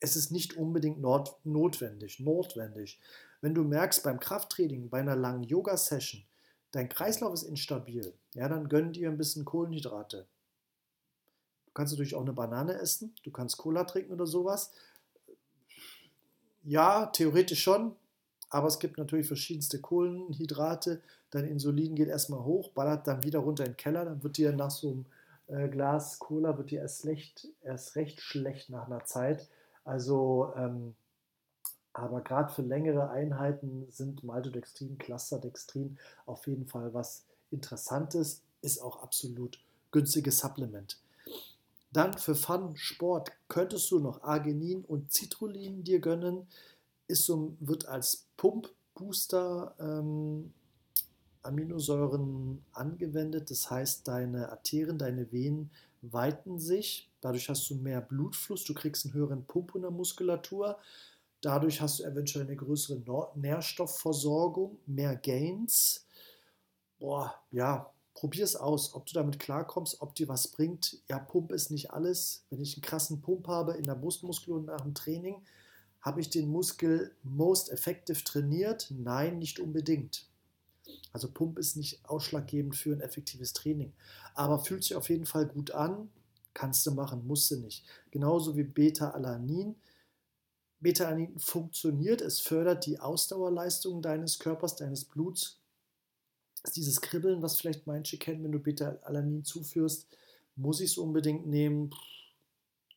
Es 0.00 0.16
ist 0.16 0.30
nicht 0.30 0.56
unbedingt 0.56 1.00
not 1.00 1.36
notwendig, 1.44 2.20
notwendig. 2.20 3.00
Wenn 3.40 3.54
du 3.54 3.64
merkst 3.64 4.02
beim 4.02 4.20
Krafttraining, 4.20 4.88
bei 4.90 5.00
einer 5.00 5.16
langen 5.16 5.42
Yoga-Session, 5.42 6.24
dein 6.72 6.88
Kreislauf 6.88 7.34
ist 7.34 7.42
instabil, 7.42 8.12
ja, 8.34 8.48
dann 8.48 8.68
gönn 8.68 8.92
dir 8.92 9.08
ein 9.08 9.18
bisschen 9.18 9.44
Kohlenhydrate. 9.44 10.26
Du 11.70 11.74
kannst 11.74 11.92
natürlich 11.92 12.16
auch 12.16 12.22
eine 12.22 12.32
Banane 12.32 12.74
essen, 12.74 13.14
du 13.22 13.30
kannst 13.30 13.56
Cola 13.56 13.84
trinken 13.84 14.12
oder 14.12 14.26
sowas. 14.26 14.72
Ja, 16.64 17.06
theoretisch 17.06 17.62
schon, 17.62 17.94
aber 18.50 18.66
es 18.66 18.80
gibt 18.80 18.98
natürlich 18.98 19.28
verschiedenste 19.28 19.80
Kohlenhydrate. 19.80 21.00
Dein 21.30 21.46
Insulin 21.46 21.94
geht 21.94 22.08
erstmal 22.08 22.42
hoch, 22.42 22.72
ballert 22.72 23.06
dann 23.06 23.22
wieder 23.22 23.38
runter 23.38 23.64
in 23.64 23.72
den 23.72 23.76
Keller, 23.76 24.04
dann 24.04 24.22
wird 24.24 24.36
dir 24.36 24.52
nach 24.52 24.72
so 24.72 24.90
einem 24.90 25.06
äh, 25.46 25.68
Glas 25.68 26.18
Cola 26.18 26.58
wird 26.58 26.72
dir 26.72 26.80
erst, 26.80 27.02
schlecht, 27.02 27.46
erst 27.62 27.94
recht 27.94 28.20
schlecht 28.20 28.68
nach 28.68 28.86
einer 28.86 29.04
Zeit. 29.04 29.48
Also, 29.84 30.52
ähm, 30.56 30.96
aber 31.92 32.20
gerade 32.20 32.52
für 32.52 32.62
längere 32.62 33.10
Einheiten 33.10 33.86
sind 33.90 34.24
Maltodextrin, 34.24 34.98
Clusterdextrin 34.98 35.98
auf 36.26 36.48
jeden 36.48 36.66
Fall 36.66 36.92
was 36.94 37.26
Interessantes, 37.50 38.42
ist 38.60 38.80
auch 38.80 39.02
absolut 39.02 39.58
günstiges 39.92 40.38
Supplement. 40.38 40.98
Dann 41.92 42.16
für 42.16 42.34
Fun, 42.34 42.76
Sport 42.76 43.32
könntest 43.48 43.90
du 43.90 43.98
noch 43.98 44.22
Arginin 44.22 44.84
und 44.84 45.12
Citrullin 45.12 45.82
dir 45.82 46.00
gönnen. 46.00 46.46
Ist 47.08 47.24
so, 47.24 47.56
wird 47.58 47.86
als 47.86 48.26
Pump 48.36 48.70
Booster 48.94 49.74
ähm, 49.80 50.52
Aminosäuren 51.42 52.62
angewendet. 52.72 53.50
Das 53.50 53.70
heißt, 53.70 54.06
deine 54.06 54.50
Arterien, 54.50 54.98
deine 54.98 55.32
Venen 55.32 55.70
weiten 56.02 56.58
sich. 56.58 57.10
Dadurch 57.20 57.48
hast 57.48 57.68
du 57.70 57.74
mehr 57.74 58.00
Blutfluss, 58.00 58.64
du 58.64 58.74
kriegst 58.74 59.04
einen 59.04 59.14
höheren 59.14 59.44
Pump 59.44 59.74
in 59.74 59.82
der 59.82 59.90
Muskulatur. 59.90 60.78
Dadurch 61.40 61.80
hast 61.80 62.00
du 62.00 62.04
eventuell 62.04 62.46
eine 62.46 62.56
größere 62.56 63.02
Nährstoffversorgung, 63.34 64.78
mehr 64.86 65.16
Gains. 65.16 66.06
Boah, 66.98 67.34
ja, 67.50 67.90
probier 68.20 68.44
es 68.44 68.54
aus, 68.54 68.92
ob 68.92 69.06
du 69.06 69.14
damit 69.14 69.38
klarkommst, 69.38 70.02
ob 70.02 70.14
dir 70.14 70.28
was 70.28 70.48
bringt. 70.48 70.98
Ja, 71.08 71.18
Pump 71.18 71.52
ist 71.52 71.70
nicht 71.70 71.90
alles. 71.90 72.44
Wenn 72.50 72.60
ich 72.60 72.74
einen 72.74 72.82
krassen 72.82 73.22
Pump 73.22 73.48
habe 73.48 73.78
in 73.78 73.84
der 73.84 73.94
Brustmuskulatur 73.94 74.66
nach 74.66 74.82
dem 74.82 74.92
Training, 74.92 75.42
habe 76.02 76.20
ich 76.20 76.28
den 76.28 76.50
Muskel 76.50 77.16
most 77.22 77.70
effective 77.70 78.22
trainiert? 78.22 78.88
Nein, 78.90 79.38
nicht 79.38 79.58
unbedingt. 79.58 80.26
Also 81.14 81.30
Pump 81.30 81.58
ist 81.58 81.78
nicht 81.78 82.04
ausschlaggebend 82.04 82.76
für 82.76 82.92
ein 82.92 83.00
effektives 83.00 83.54
Training. 83.54 83.94
Aber 84.34 84.58
fühlt 84.58 84.82
sich 84.82 84.96
auf 84.96 85.08
jeden 85.08 85.24
Fall 85.24 85.46
gut 85.46 85.70
an, 85.70 86.10
kannst 86.52 86.84
du 86.84 86.90
machen, 86.90 87.26
musst 87.26 87.50
du 87.50 87.56
nicht. 87.56 87.86
Genauso 88.10 88.54
wie 88.54 88.64
Beta-Alanin. 88.64 89.76
Beta-Alanin 90.80 91.38
funktioniert, 91.38 92.20
es 92.20 92.40
fördert 92.40 92.84
die 92.84 92.98
Ausdauerleistung 93.00 94.02
deines 94.02 94.38
Körpers, 94.38 94.76
deines 94.76 95.06
Bluts. 95.06 95.59
Dieses 96.74 97.00
Kribbeln, 97.00 97.42
was 97.42 97.58
vielleicht 97.58 97.86
manche 97.86 98.18
kennen, 98.18 98.44
wenn 98.44 98.52
du 98.52 98.58
Beta-Alanin 98.58 99.44
zuführst, 99.44 100.06
muss 100.56 100.80
ich 100.80 100.92
es 100.92 100.98
unbedingt 100.98 101.46
nehmen? 101.46 101.90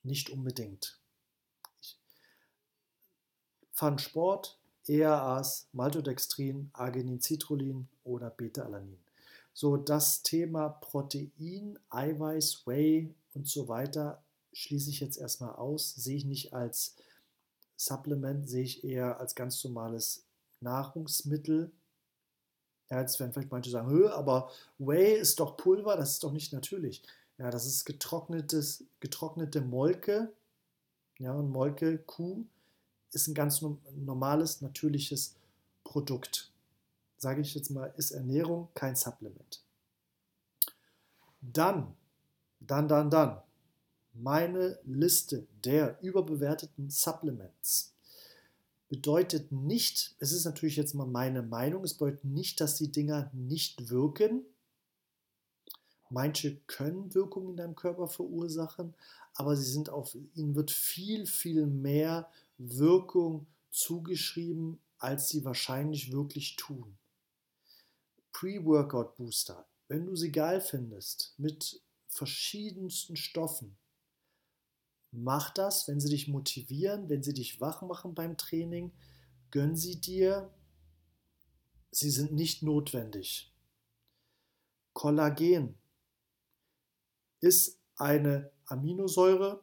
Nicht 0.04 0.30
unbedingt. 0.30 1.00
Fun 3.72 3.98
Sport, 3.98 4.60
ERAs, 4.88 5.68
Maltodextrin, 5.72 6.70
Arginin, 6.74 7.22
Citrullin 7.22 7.88
oder 8.04 8.30
Beta-Alanin. 8.30 9.00
So, 9.54 9.78
das 9.78 10.24
Thema 10.24 10.70
Protein, 10.70 11.80
Eiweiß, 11.90 12.66
Whey 12.66 13.14
und 13.34 13.48
so 13.48 13.68
weiter 13.68 14.24
schließe 14.52 14.90
ich 14.90 15.00
jetzt 15.00 15.18
erstmal 15.18 15.56
aus. 15.56 15.94
Sehe 15.96 16.18
ich 16.18 16.26
nicht 16.26 16.54
als 16.54 16.96
Supplement, 17.78 18.50
sehe 18.50 18.64
ich 18.64 18.84
eher 18.84 19.20
als 19.20 19.36
ganz 19.36 19.64
normales 19.64 20.26
Nahrungsmittel. 20.60 21.72
Ja, 22.94 23.02
jetzt 23.02 23.20
werden 23.20 23.34
vielleicht 23.34 23.52
manche 23.52 23.72
sagen, 23.72 24.08
aber 24.10 24.52
Whey 24.78 25.16
ist 25.16 25.40
doch 25.40 25.58
Pulver, 25.58 25.98
das 25.98 26.12
ist 26.12 26.24
doch 26.24 26.32
nicht 26.32 26.54
natürlich. 26.54 27.02
Ja, 27.40 27.50
das 27.50 27.66
ist 27.66 27.86
getrocknetes, 27.86 28.84
getrocknete 29.00 29.62
Molke. 29.62 30.32
Ja, 31.18 31.34
und 31.34 31.50
Molke, 31.50 31.98
Kuh, 31.98 32.46
ist 33.12 33.28
ein 33.28 33.34
ganz 33.34 33.66
normales, 33.96 34.62
natürliches 34.62 35.34
Produkt. 35.84 36.52
Sage 37.18 37.42
ich 37.42 37.56
jetzt 37.56 37.72
mal, 37.72 37.92
ist 37.98 38.12
Ernährung 38.12 38.68
kein 38.76 38.96
Supplement. 38.96 39.64
Dann, 41.42 41.96
dann, 42.60 42.88
dann, 42.88 43.10
dann, 43.10 43.42
meine 44.14 44.78
Liste 44.84 45.48
der 45.66 46.00
überbewerteten 46.04 46.92
Supplements 46.92 47.93
bedeutet 48.94 49.52
nicht, 49.52 50.16
es 50.20 50.32
ist 50.32 50.46
natürlich 50.46 50.76
jetzt 50.76 50.94
mal 50.94 51.08
meine 51.08 51.42
Meinung, 51.42 51.84
es 51.84 51.96
bedeutet 51.96 52.26
nicht, 52.26 52.62
dass 52.62 52.76
die 52.76 52.92
Dinger 52.92 53.32
nicht 53.34 53.90
wirken. 53.90 54.46
Manche 56.12 56.58
können 56.68 57.12
Wirkung 57.16 57.50
in 57.50 57.58
deinem 57.58 57.74
Körper 57.74 58.08
verursachen, 58.08 58.94
aber 59.34 59.56
sie 59.56 59.72
sind 59.72 59.90
auf, 59.90 60.16
ihnen 60.36 60.54
wird 60.54 60.70
viel, 60.70 61.26
viel 61.26 61.66
mehr 61.66 62.30
Wirkung 62.60 63.48
zugeschrieben, 63.72 64.80
als 65.00 65.28
sie 65.28 65.44
wahrscheinlich 65.44 66.12
wirklich 66.12 66.56
tun. 66.56 66.96
Pre-Workout 68.32 69.16
Booster, 69.16 69.66
wenn 69.88 70.06
du 70.06 70.16
sie 70.16 70.32
geil 70.32 70.62
findest, 70.62 71.34
mit 71.40 71.82
verschiedensten 72.06 73.16
Stoffen, 73.16 73.76
mach 75.14 75.52
das, 75.52 75.88
wenn 75.88 76.00
sie 76.00 76.10
dich 76.10 76.28
motivieren, 76.28 77.08
wenn 77.10 77.24
sie 77.24 77.34
dich 77.34 77.62
wach 77.62 77.82
machen 77.82 78.16
beim 78.16 78.38
Training, 78.38 78.92
gönn 79.52 79.76
sie 79.76 80.02
dir. 80.02 80.52
Sie 81.92 82.10
sind 82.10 82.34
nicht 82.34 82.64
notwendig. 82.64 83.54
Kollagen 84.94 85.78
ist 87.40 87.80
eine 87.96 88.52
Aminosäure. 88.66 89.62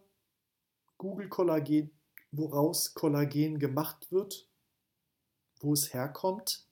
Google 0.97 1.29
Kollagen 1.29 1.91
woraus 2.33 2.95
Kollagen 2.95 3.59
gemacht 3.59 4.13
wird, 4.13 4.47
wo 5.61 5.73
es 5.73 5.93
herkommt. 5.93 6.67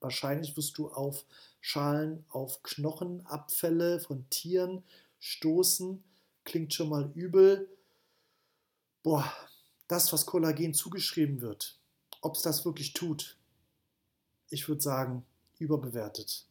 Wahrscheinlich 0.00 0.56
wirst 0.56 0.78
du 0.78 0.88
auf 0.88 1.24
Schalen, 1.60 2.24
auf 2.28 2.62
Knochenabfälle 2.62 4.00
von 4.00 4.28
Tieren 4.30 4.84
stoßen. 5.18 6.02
Klingt 6.44 6.74
schon 6.74 6.88
mal 6.88 7.10
übel. 7.14 7.68
Boah, 9.02 9.30
das, 9.88 10.12
was 10.12 10.26
Kollagen 10.26 10.74
zugeschrieben 10.74 11.40
wird, 11.40 11.78
ob 12.20 12.36
es 12.36 12.42
das 12.42 12.64
wirklich 12.64 12.92
tut, 12.92 13.36
ich 14.50 14.68
würde 14.68 14.80
sagen, 14.80 15.24
überbewertet. 15.58 16.46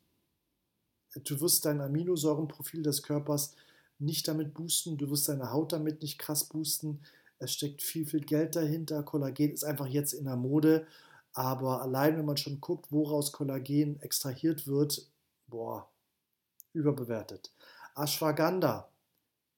Du 1.23 1.39
wirst 1.41 1.65
dein 1.65 1.81
Aminosäurenprofil 1.81 2.83
des 2.83 3.03
Körpers 3.03 3.55
nicht 3.99 4.27
damit 4.27 4.53
boosten, 4.53 4.97
du 4.97 5.09
wirst 5.09 5.29
deine 5.29 5.51
Haut 5.51 5.71
damit 5.71 6.01
nicht 6.01 6.17
krass 6.17 6.45
boosten. 6.45 7.01
Es 7.39 7.53
steckt 7.53 7.81
viel, 7.81 8.05
viel 8.05 8.21
Geld 8.21 8.55
dahinter. 8.55 9.03
Kollagen 9.03 9.51
ist 9.51 9.63
einfach 9.63 9.87
jetzt 9.87 10.13
in 10.13 10.25
der 10.25 10.35
Mode. 10.35 10.87
Aber 11.33 11.81
allein, 11.81 12.17
wenn 12.17 12.25
man 12.25 12.37
schon 12.37 12.61
guckt, 12.61 12.91
woraus 12.91 13.31
Kollagen 13.31 13.99
extrahiert 14.01 14.67
wird, 14.67 15.07
boah, 15.47 15.89
überbewertet. 16.73 17.51
Ashwagandha. 17.95 18.87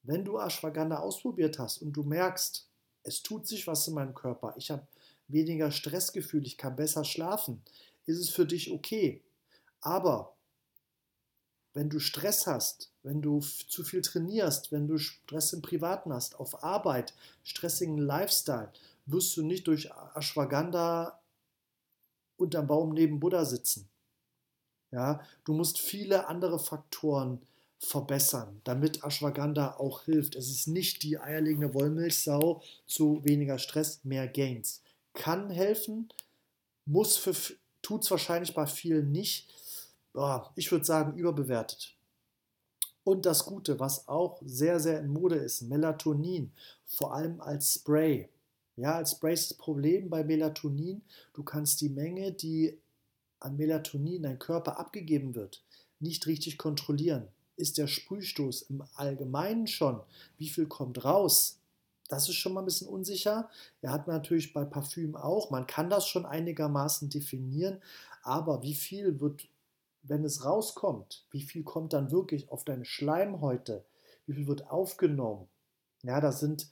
Wenn 0.06 0.24
du 0.24 0.38
Ashwagandha 0.38 0.98
ausprobiert 0.98 1.58
hast 1.58 1.82
und 1.82 1.92
du 1.92 2.04
merkst, 2.04 2.68
es 3.02 3.22
tut 3.22 3.46
sich 3.46 3.66
was 3.66 3.86
in 3.88 3.94
meinem 3.94 4.14
Körper, 4.14 4.54
ich 4.56 4.70
habe 4.70 4.86
weniger 5.28 5.72
Stressgefühl, 5.72 6.46
ich 6.46 6.56
kann 6.56 6.76
besser 6.76 7.04
schlafen, 7.04 7.62
ist 8.06 8.18
es 8.18 8.30
für 8.30 8.46
dich 8.46 8.70
okay. 8.70 9.24
Aber 9.80 10.36
wenn 11.74 11.90
du 11.90 11.98
Stress 11.98 12.46
hast, 12.46 12.92
wenn 13.02 13.20
du 13.20 13.40
zu 13.40 13.82
viel 13.82 14.00
trainierst, 14.00 14.70
wenn 14.70 14.86
du 14.86 14.96
Stress 14.96 15.52
im 15.52 15.60
Privaten 15.60 16.12
hast, 16.12 16.38
auf 16.38 16.62
Arbeit, 16.62 17.12
stressigen 17.42 17.98
Lifestyle, 17.98 18.72
wirst 19.06 19.36
du 19.36 19.44
nicht 19.44 19.66
durch 19.66 19.90
Ashwagandha 20.14 21.20
unterm 22.36 22.66
Baum 22.66 22.94
neben 22.94 23.18
Buddha 23.18 23.44
sitzen. 23.44 23.88
Ja, 24.92 25.20
du 25.44 25.52
musst 25.52 25.78
viele 25.78 26.28
andere 26.28 26.58
Faktoren 26.58 27.42
verbessern, 27.78 28.60
damit 28.64 29.04
Ashwagandha 29.04 29.76
auch 29.76 30.04
hilft. 30.04 30.34
Es 30.34 30.50
ist 30.50 30.66
nicht 30.66 31.02
die 31.02 31.18
eierlegende 31.18 31.74
Wollmilchsau 31.74 32.62
zu 32.86 33.24
weniger 33.24 33.58
Stress, 33.58 34.00
mehr 34.04 34.26
Gains. 34.28 34.82
Kann 35.14 35.50
helfen, 35.50 36.08
muss 36.84 37.16
für, 37.16 37.34
tut 37.82 38.04
es 38.04 38.10
wahrscheinlich 38.10 38.54
bei 38.54 38.66
vielen 38.66 39.12
nicht 39.12 39.48
ich 40.54 40.72
würde 40.72 40.84
sagen, 40.84 41.16
überbewertet. 41.18 41.94
Und 43.04 43.26
das 43.26 43.44
Gute, 43.44 43.78
was 43.78 44.08
auch 44.08 44.40
sehr, 44.44 44.80
sehr 44.80 44.98
in 45.00 45.08
Mode 45.08 45.36
ist, 45.36 45.62
Melatonin, 45.62 46.52
vor 46.86 47.14
allem 47.14 47.40
als 47.40 47.74
Spray. 47.74 48.28
Ja, 48.76 48.96
als 48.96 49.12
Spray 49.12 49.34
ist 49.34 49.50
das 49.50 49.58
Problem 49.58 50.10
bei 50.10 50.24
Melatonin, 50.24 51.02
du 51.34 51.42
kannst 51.42 51.80
die 51.80 51.88
Menge, 51.88 52.32
die 52.32 52.78
an 53.38 53.56
Melatonin 53.56 54.16
in 54.16 54.22
dein 54.22 54.38
Körper 54.38 54.78
abgegeben 54.78 55.34
wird, 55.34 55.62
nicht 56.00 56.26
richtig 56.26 56.58
kontrollieren. 56.58 57.28
Ist 57.56 57.78
der 57.78 57.86
Sprühstoß 57.86 58.62
im 58.62 58.84
Allgemeinen 58.94 59.66
schon, 59.66 60.00
wie 60.38 60.48
viel 60.48 60.66
kommt 60.66 61.04
raus? 61.04 61.58
Das 62.08 62.28
ist 62.28 62.36
schon 62.36 62.52
mal 62.52 62.60
ein 62.60 62.66
bisschen 62.66 62.88
unsicher. 62.88 63.50
Er 63.80 63.92
hat 63.92 64.06
natürlich 64.06 64.52
bei 64.52 64.64
Parfüm 64.64 65.16
auch. 65.16 65.50
Man 65.50 65.66
kann 65.66 65.90
das 65.90 66.06
schon 66.06 66.24
einigermaßen 66.24 67.10
definieren, 67.10 67.82
aber 68.22 68.62
wie 68.62 68.74
viel 68.74 69.20
wird 69.20 69.48
wenn 70.08 70.24
es 70.24 70.44
rauskommt, 70.44 71.26
wie 71.30 71.42
viel 71.42 71.64
kommt 71.64 71.92
dann 71.92 72.10
wirklich 72.10 72.50
auf 72.50 72.64
deine 72.64 72.84
Schleimhäute, 72.84 73.84
wie 74.26 74.34
viel 74.34 74.46
wird 74.46 74.70
aufgenommen. 74.70 75.48
Ja, 76.02 76.20
da 76.20 76.32
sind 76.32 76.70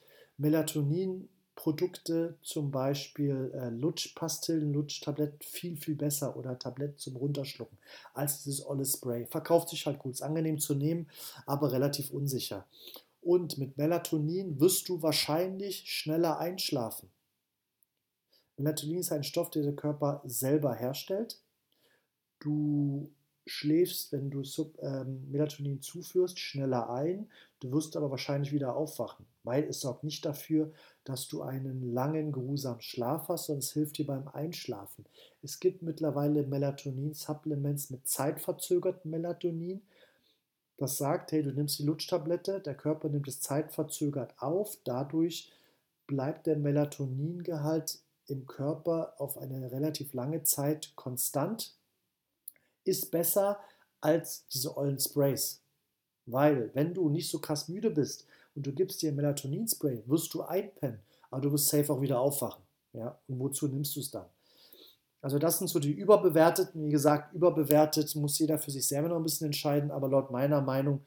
Melatonin-Produkte, 1.55 2.37
zum 2.43 2.71
Beispiel 2.71 3.53
äh, 3.55 3.71
Lutschpastillen, 3.71 4.73
Lutschtabletten, 4.73 5.39
viel, 5.41 5.77
viel 5.77 5.95
besser 5.95 6.37
oder 6.37 6.59
Tabletten 6.59 6.99
zum 6.99 7.17
Runterschlucken 7.17 7.79
als 8.13 8.43
dieses 8.43 8.67
olle 8.67 8.85
Spray. 8.85 9.27
Verkauft 9.27 9.69
sich 9.69 9.87
halt 9.87 9.99
gut, 9.99 10.13
ist 10.13 10.23
angenehm 10.23 10.59
zu 10.59 10.75
nehmen, 10.75 11.09
aber 11.47 11.73
relativ 11.73 12.11
unsicher. 12.11 12.67
Und 13.23 13.57
mit 13.59 13.79
Melatonin 13.79 14.61
wirst 14.61 14.89
du 14.89 15.03
wahrscheinlich 15.03 15.91
schneller 15.91 16.39
einschlafen. 16.39 17.09
Melatonin 18.57 18.99
ist 18.99 19.13
ein 19.13 19.25
Stoff, 19.25 19.51
den 19.51 19.63
der 19.63 19.75
Körper 19.75 20.23
selber 20.25 20.75
herstellt. 20.75 21.41
Du 22.39 23.11
schläfst, 23.47 24.13
wenn 24.13 24.31
du 24.31 24.45
Sub, 24.45 24.79
ähm, 24.83 25.31
Melatonin 25.31 25.81
zuführst, 25.81 26.39
schneller 26.39 26.91
ein. 26.91 27.31
Du 27.61 27.73
wirst 27.73 27.97
aber 27.97 28.11
wahrscheinlich 28.11 28.53
wieder 28.53 28.77
aufwachen, 28.77 29.27
weil 29.45 29.65
es 29.65 29.81
sorgt 29.81 30.05
nicht 30.05 30.25
dafür, 30.25 30.73
dass 31.05 31.29
du 31.29 31.43
einen 31.43 31.93
langen, 31.93 32.33
geruhsamen 32.33 32.81
Schlaf 32.81 33.29
hast, 33.29 33.47
sondern 33.47 33.61
es 33.61 33.73
hilft 33.73 33.99
dir 33.99 34.07
beim 34.07 34.29
Einschlafen. 34.29 35.05
Es 35.43 35.61
gibt 35.61 35.83
mittlerweile 35.83 36.43
Melatonin-Supplements 36.43 37.91
mit 37.91 38.09
zeitverzögertem 38.09 39.11
Melatonin. 39.11 39.83
Das 40.77 40.97
sagt, 40.97 41.33
hey, 41.33 41.43
du 41.43 41.53
nimmst 41.53 41.79
die 41.79 41.85
Lutschtablette, 41.85 42.61
der 42.61 42.75
Körper 42.75 43.09
nimmt 43.09 43.29
es 43.29 43.41
zeitverzögert 43.41 44.35
auf, 44.39 44.79
dadurch 44.85 45.53
bleibt 46.07 46.47
der 46.47 46.57
Melatoningehalt 46.57 48.01
im 48.27 48.47
Körper 48.47 49.15
auf 49.19 49.39
eine 49.39 49.71
relativ 49.71 50.15
lange 50.15 50.43
Zeit 50.43 50.93
konstant 50.97 51.75
ist 52.85 53.11
besser 53.11 53.59
als 54.01 54.47
diese 54.49 54.77
ollen 54.77 54.99
Sprays. 54.99 55.63
Weil, 56.27 56.71
wenn 56.75 56.95
du 56.95 57.09
nicht 57.09 57.31
so 57.31 57.39
krass 57.39 57.69
müde 57.69 57.91
bist 57.91 58.27
und 58.55 58.67
du 58.67 58.73
gibst 58.73 59.03
dir 59.03 59.11
ein 59.11 59.17
Melatonin-Spray, 59.17 60.03
wirst 60.07 60.33
du 60.35 60.43
einpennen, 60.43 61.01
aber 61.31 61.43
du 61.43 61.53
wirst 61.53 61.69
safe 61.69 61.93
auch 61.93 62.01
wieder 62.01 62.21
aufwachen. 62.21 62.63
Ja? 62.93 63.19
Und 63.29 63.41
wozu 63.41 63.69
nimmst 63.69 63.97
du 63.97 64.01
es 64.01 64.11
dann? 64.11 64.27
Also 65.21 65.39
das 65.39 65.59
sind 65.59 65.69
so 65.69 65.79
die 65.79 65.93
überbewerteten, 65.93 66.85
wie 66.85 66.91
gesagt, 66.91 67.35
überbewertet 67.35 68.15
muss 68.15 68.39
jeder 68.39 68.59
für 68.59 68.71
sich 68.71 68.87
selber 68.87 69.09
noch 69.09 69.17
ein 69.17 69.23
bisschen 69.23 69.47
entscheiden, 69.47 69.91
aber 69.91 70.09
laut 70.09 70.31
meiner 70.31 70.61
Meinung 70.61 71.01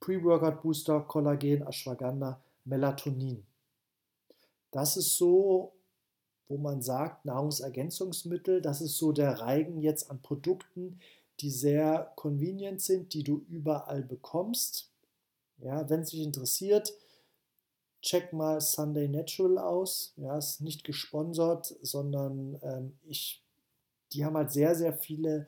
Pre-Workout 0.00 0.60
Booster, 0.60 1.00
Kollagen, 1.00 1.66
Ashwagandha, 1.66 2.38
Melatonin. 2.66 3.42
Das 4.70 4.98
ist 4.98 5.16
so, 5.16 5.72
wo 6.48 6.58
man 6.58 6.82
sagt, 6.82 7.24
Nahrungsergänzungsmittel, 7.24 8.60
das 8.60 8.82
ist 8.82 8.98
so 8.98 9.12
der 9.12 9.40
Reigen 9.40 9.80
jetzt 9.80 10.10
an 10.10 10.20
Produkten, 10.20 11.00
die 11.40 11.50
sehr 11.50 12.12
convenient 12.16 12.82
sind, 12.82 13.14
die 13.14 13.24
du 13.24 13.46
überall 13.48 14.02
bekommst. 14.02 14.90
Ja, 15.64 15.88
wenn 15.88 16.00
es 16.00 16.10
dich 16.10 16.20
interessiert, 16.20 16.92
check 18.02 18.34
mal 18.34 18.60
Sunday 18.60 19.08
Natural 19.08 19.56
aus. 19.58 20.12
Ja, 20.16 20.36
ist 20.36 20.60
nicht 20.60 20.84
gesponsert, 20.84 21.74
sondern 21.80 22.58
ähm, 22.62 22.98
ich, 23.06 23.42
die 24.12 24.24
haben 24.26 24.36
halt 24.36 24.52
sehr, 24.52 24.74
sehr 24.74 24.92
viele 24.92 25.46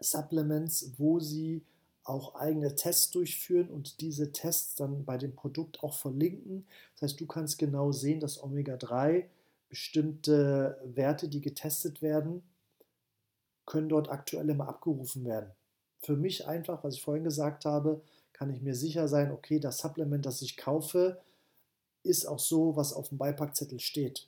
Supplements, 0.00 0.92
wo 0.96 1.20
sie 1.20 1.62
auch 2.04 2.34
eigene 2.34 2.74
Tests 2.74 3.10
durchführen 3.10 3.68
und 3.68 4.00
diese 4.00 4.32
Tests 4.32 4.74
dann 4.74 5.04
bei 5.04 5.18
dem 5.18 5.36
Produkt 5.36 5.82
auch 5.82 5.94
verlinken. 5.94 6.66
Das 6.94 7.10
heißt, 7.10 7.20
du 7.20 7.26
kannst 7.26 7.58
genau 7.58 7.92
sehen, 7.92 8.20
dass 8.20 8.42
Omega-3 8.42 9.26
bestimmte 9.68 10.80
Werte, 10.84 11.28
die 11.28 11.42
getestet 11.42 12.00
werden, 12.00 12.42
können 13.66 13.90
dort 13.90 14.08
aktuell 14.08 14.48
immer 14.48 14.66
abgerufen 14.66 15.24
werden. 15.26 15.50
Für 16.00 16.16
mich 16.16 16.46
einfach, 16.46 16.82
was 16.82 16.94
ich 16.94 17.02
vorhin 17.02 17.24
gesagt 17.24 17.64
habe, 17.64 18.02
kann 18.42 18.50
ich 18.50 18.60
mir 18.60 18.74
sicher 18.74 19.06
sein, 19.06 19.30
okay, 19.30 19.60
das 19.60 19.78
Supplement, 19.78 20.26
das 20.26 20.42
ich 20.42 20.56
kaufe, 20.56 21.22
ist 22.02 22.26
auch 22.26 22.40
so, 22.40 22.74
was 22.74 22.92
auf 22.92 23.10
dem 23.10 23.18
Beipackzettel 23.18 23.78
steht. 23.78 24.26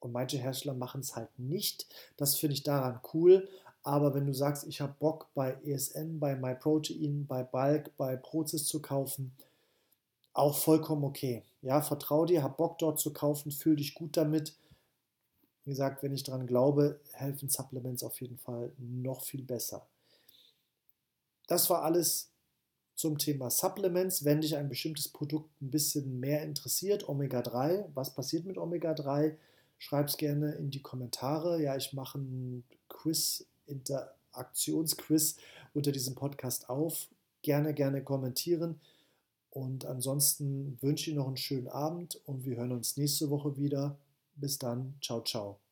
Und 0.00 0.12
manche 0.12 0.38
Hersteller 0.38 0.72
machen 0.72 1.02
es 1.02 1.14
halt 1.14 1.28
nicht. 1.38 1.86
Das 2.16 2.36
finde 2.36 2.54
ich 2.54 2.62
daran 2.62 3.00
cool. 3.12 3.46
Aber 3.82 4.14
wenn 4.14 4.26
du 4.26 4.32
sagst, 4.32 4.66
ich 4.66 4.80
habe 4.80 4.94
Bock 4.98 5.26
bei 5.34 5.52
ESN, 5.66 6.18
bei 6.18 6.34
MyProtein, 6.34 7.26
bei 7.26 7.42
Bulk, 7.42 7.94
bei 7.98 8.16
Prozess 8.16 8.64
zu 8.64 8.80
kaufen, 8.80 9.32
auch 10.32 10.56
vollkommen 10.56 11.04
okay. 11.04 11.42
Ja, 11.60 11.82
vertrau 11.82 12.24
dir, 12.24 12.42
hab 12.42 12.56
Bock 12.56 12.78
dort 12.78 12.98
zu 12.98 13.12
kaufen, 13.12 13.52
fühl 13.52 13.76
dich 13.76 13.92
gut 13.92 14.16
damit. 14.16 14.54
Wie 15.66 15.72
gesagt, 15.72 16.02
wenn 16.02 16.14
ich 16.14 16.22
daran 16.22 16.46
glaube, 16.46 16.98
helfen 17.12 17.50
Supplements 17.50 18.02
auf 18.02 18.18
jeden 18.22 18.38
Fall 18.38 18.72
noch 18.78 19.24
viel 19.24 19.42
besser. 19.42 19.86
Das 21.46 21.68
war 21.68 21.82
alles 21.82 22.30
zum 22.94 23.18
Thema 23.18 23.50
Supplements. 23.50 24.24
Wenn 24.24 24.40
dich 24.40 24.56
ein 24.56 24.68
bestimmtes 24.68 25.08
Produkt 25.08 25.50
ein 25.60 25.70
bisschen 25.70 26.20
mehr 26.20 26.42
interessiert, 26.42 27.08
Omega-3, 27.08 27.86
was 27.94 28.14
passiert 28.14 28.44
mit 28.44 28.58
Omega-3? 28.58 29.36
Schreib 29.78 30.08
es 30.08 30.16
gerne 30.16 30.52
in 30.52 30.70
die 30.70 30.82
Kommentare. 30.82 31.60
Ja, 31.62 31.76
ich 31.76 31.92
mache 31.92 32.18
ein 32.18 32.64
Quiz, 32.88 33.46
Interaktionsquiz 33.66 35.36
unter 35.74 35.92
diesem 35.92 36.14
Podcast 36.14 36.68
auf. 36.68 37.08
Gerne, 37.42 37.74
gerne 37.74 38.02
kommentieren. 38.02 38.80
Und 39.50 39.84
ansonsten 39.84 40.78
wünsche 40.80 41.10
ich 41.10 41.16
noch 41.16 41.26
einen 41.26 41.36
schönen 41.36 41.68
Abend 41.68 42.20
und 42.26 42.44
wir 42.44 42.56
hören 42.56 42.72
uns 42.72 42.96
nächste 42.96 43.30
Woche 43.30 43.56
wieder. 43.56 43.96
Bis 44.36 44.58
dann. 44.58 44.94
Ciao, 45.00 45.22
ciao. 45.22 45.63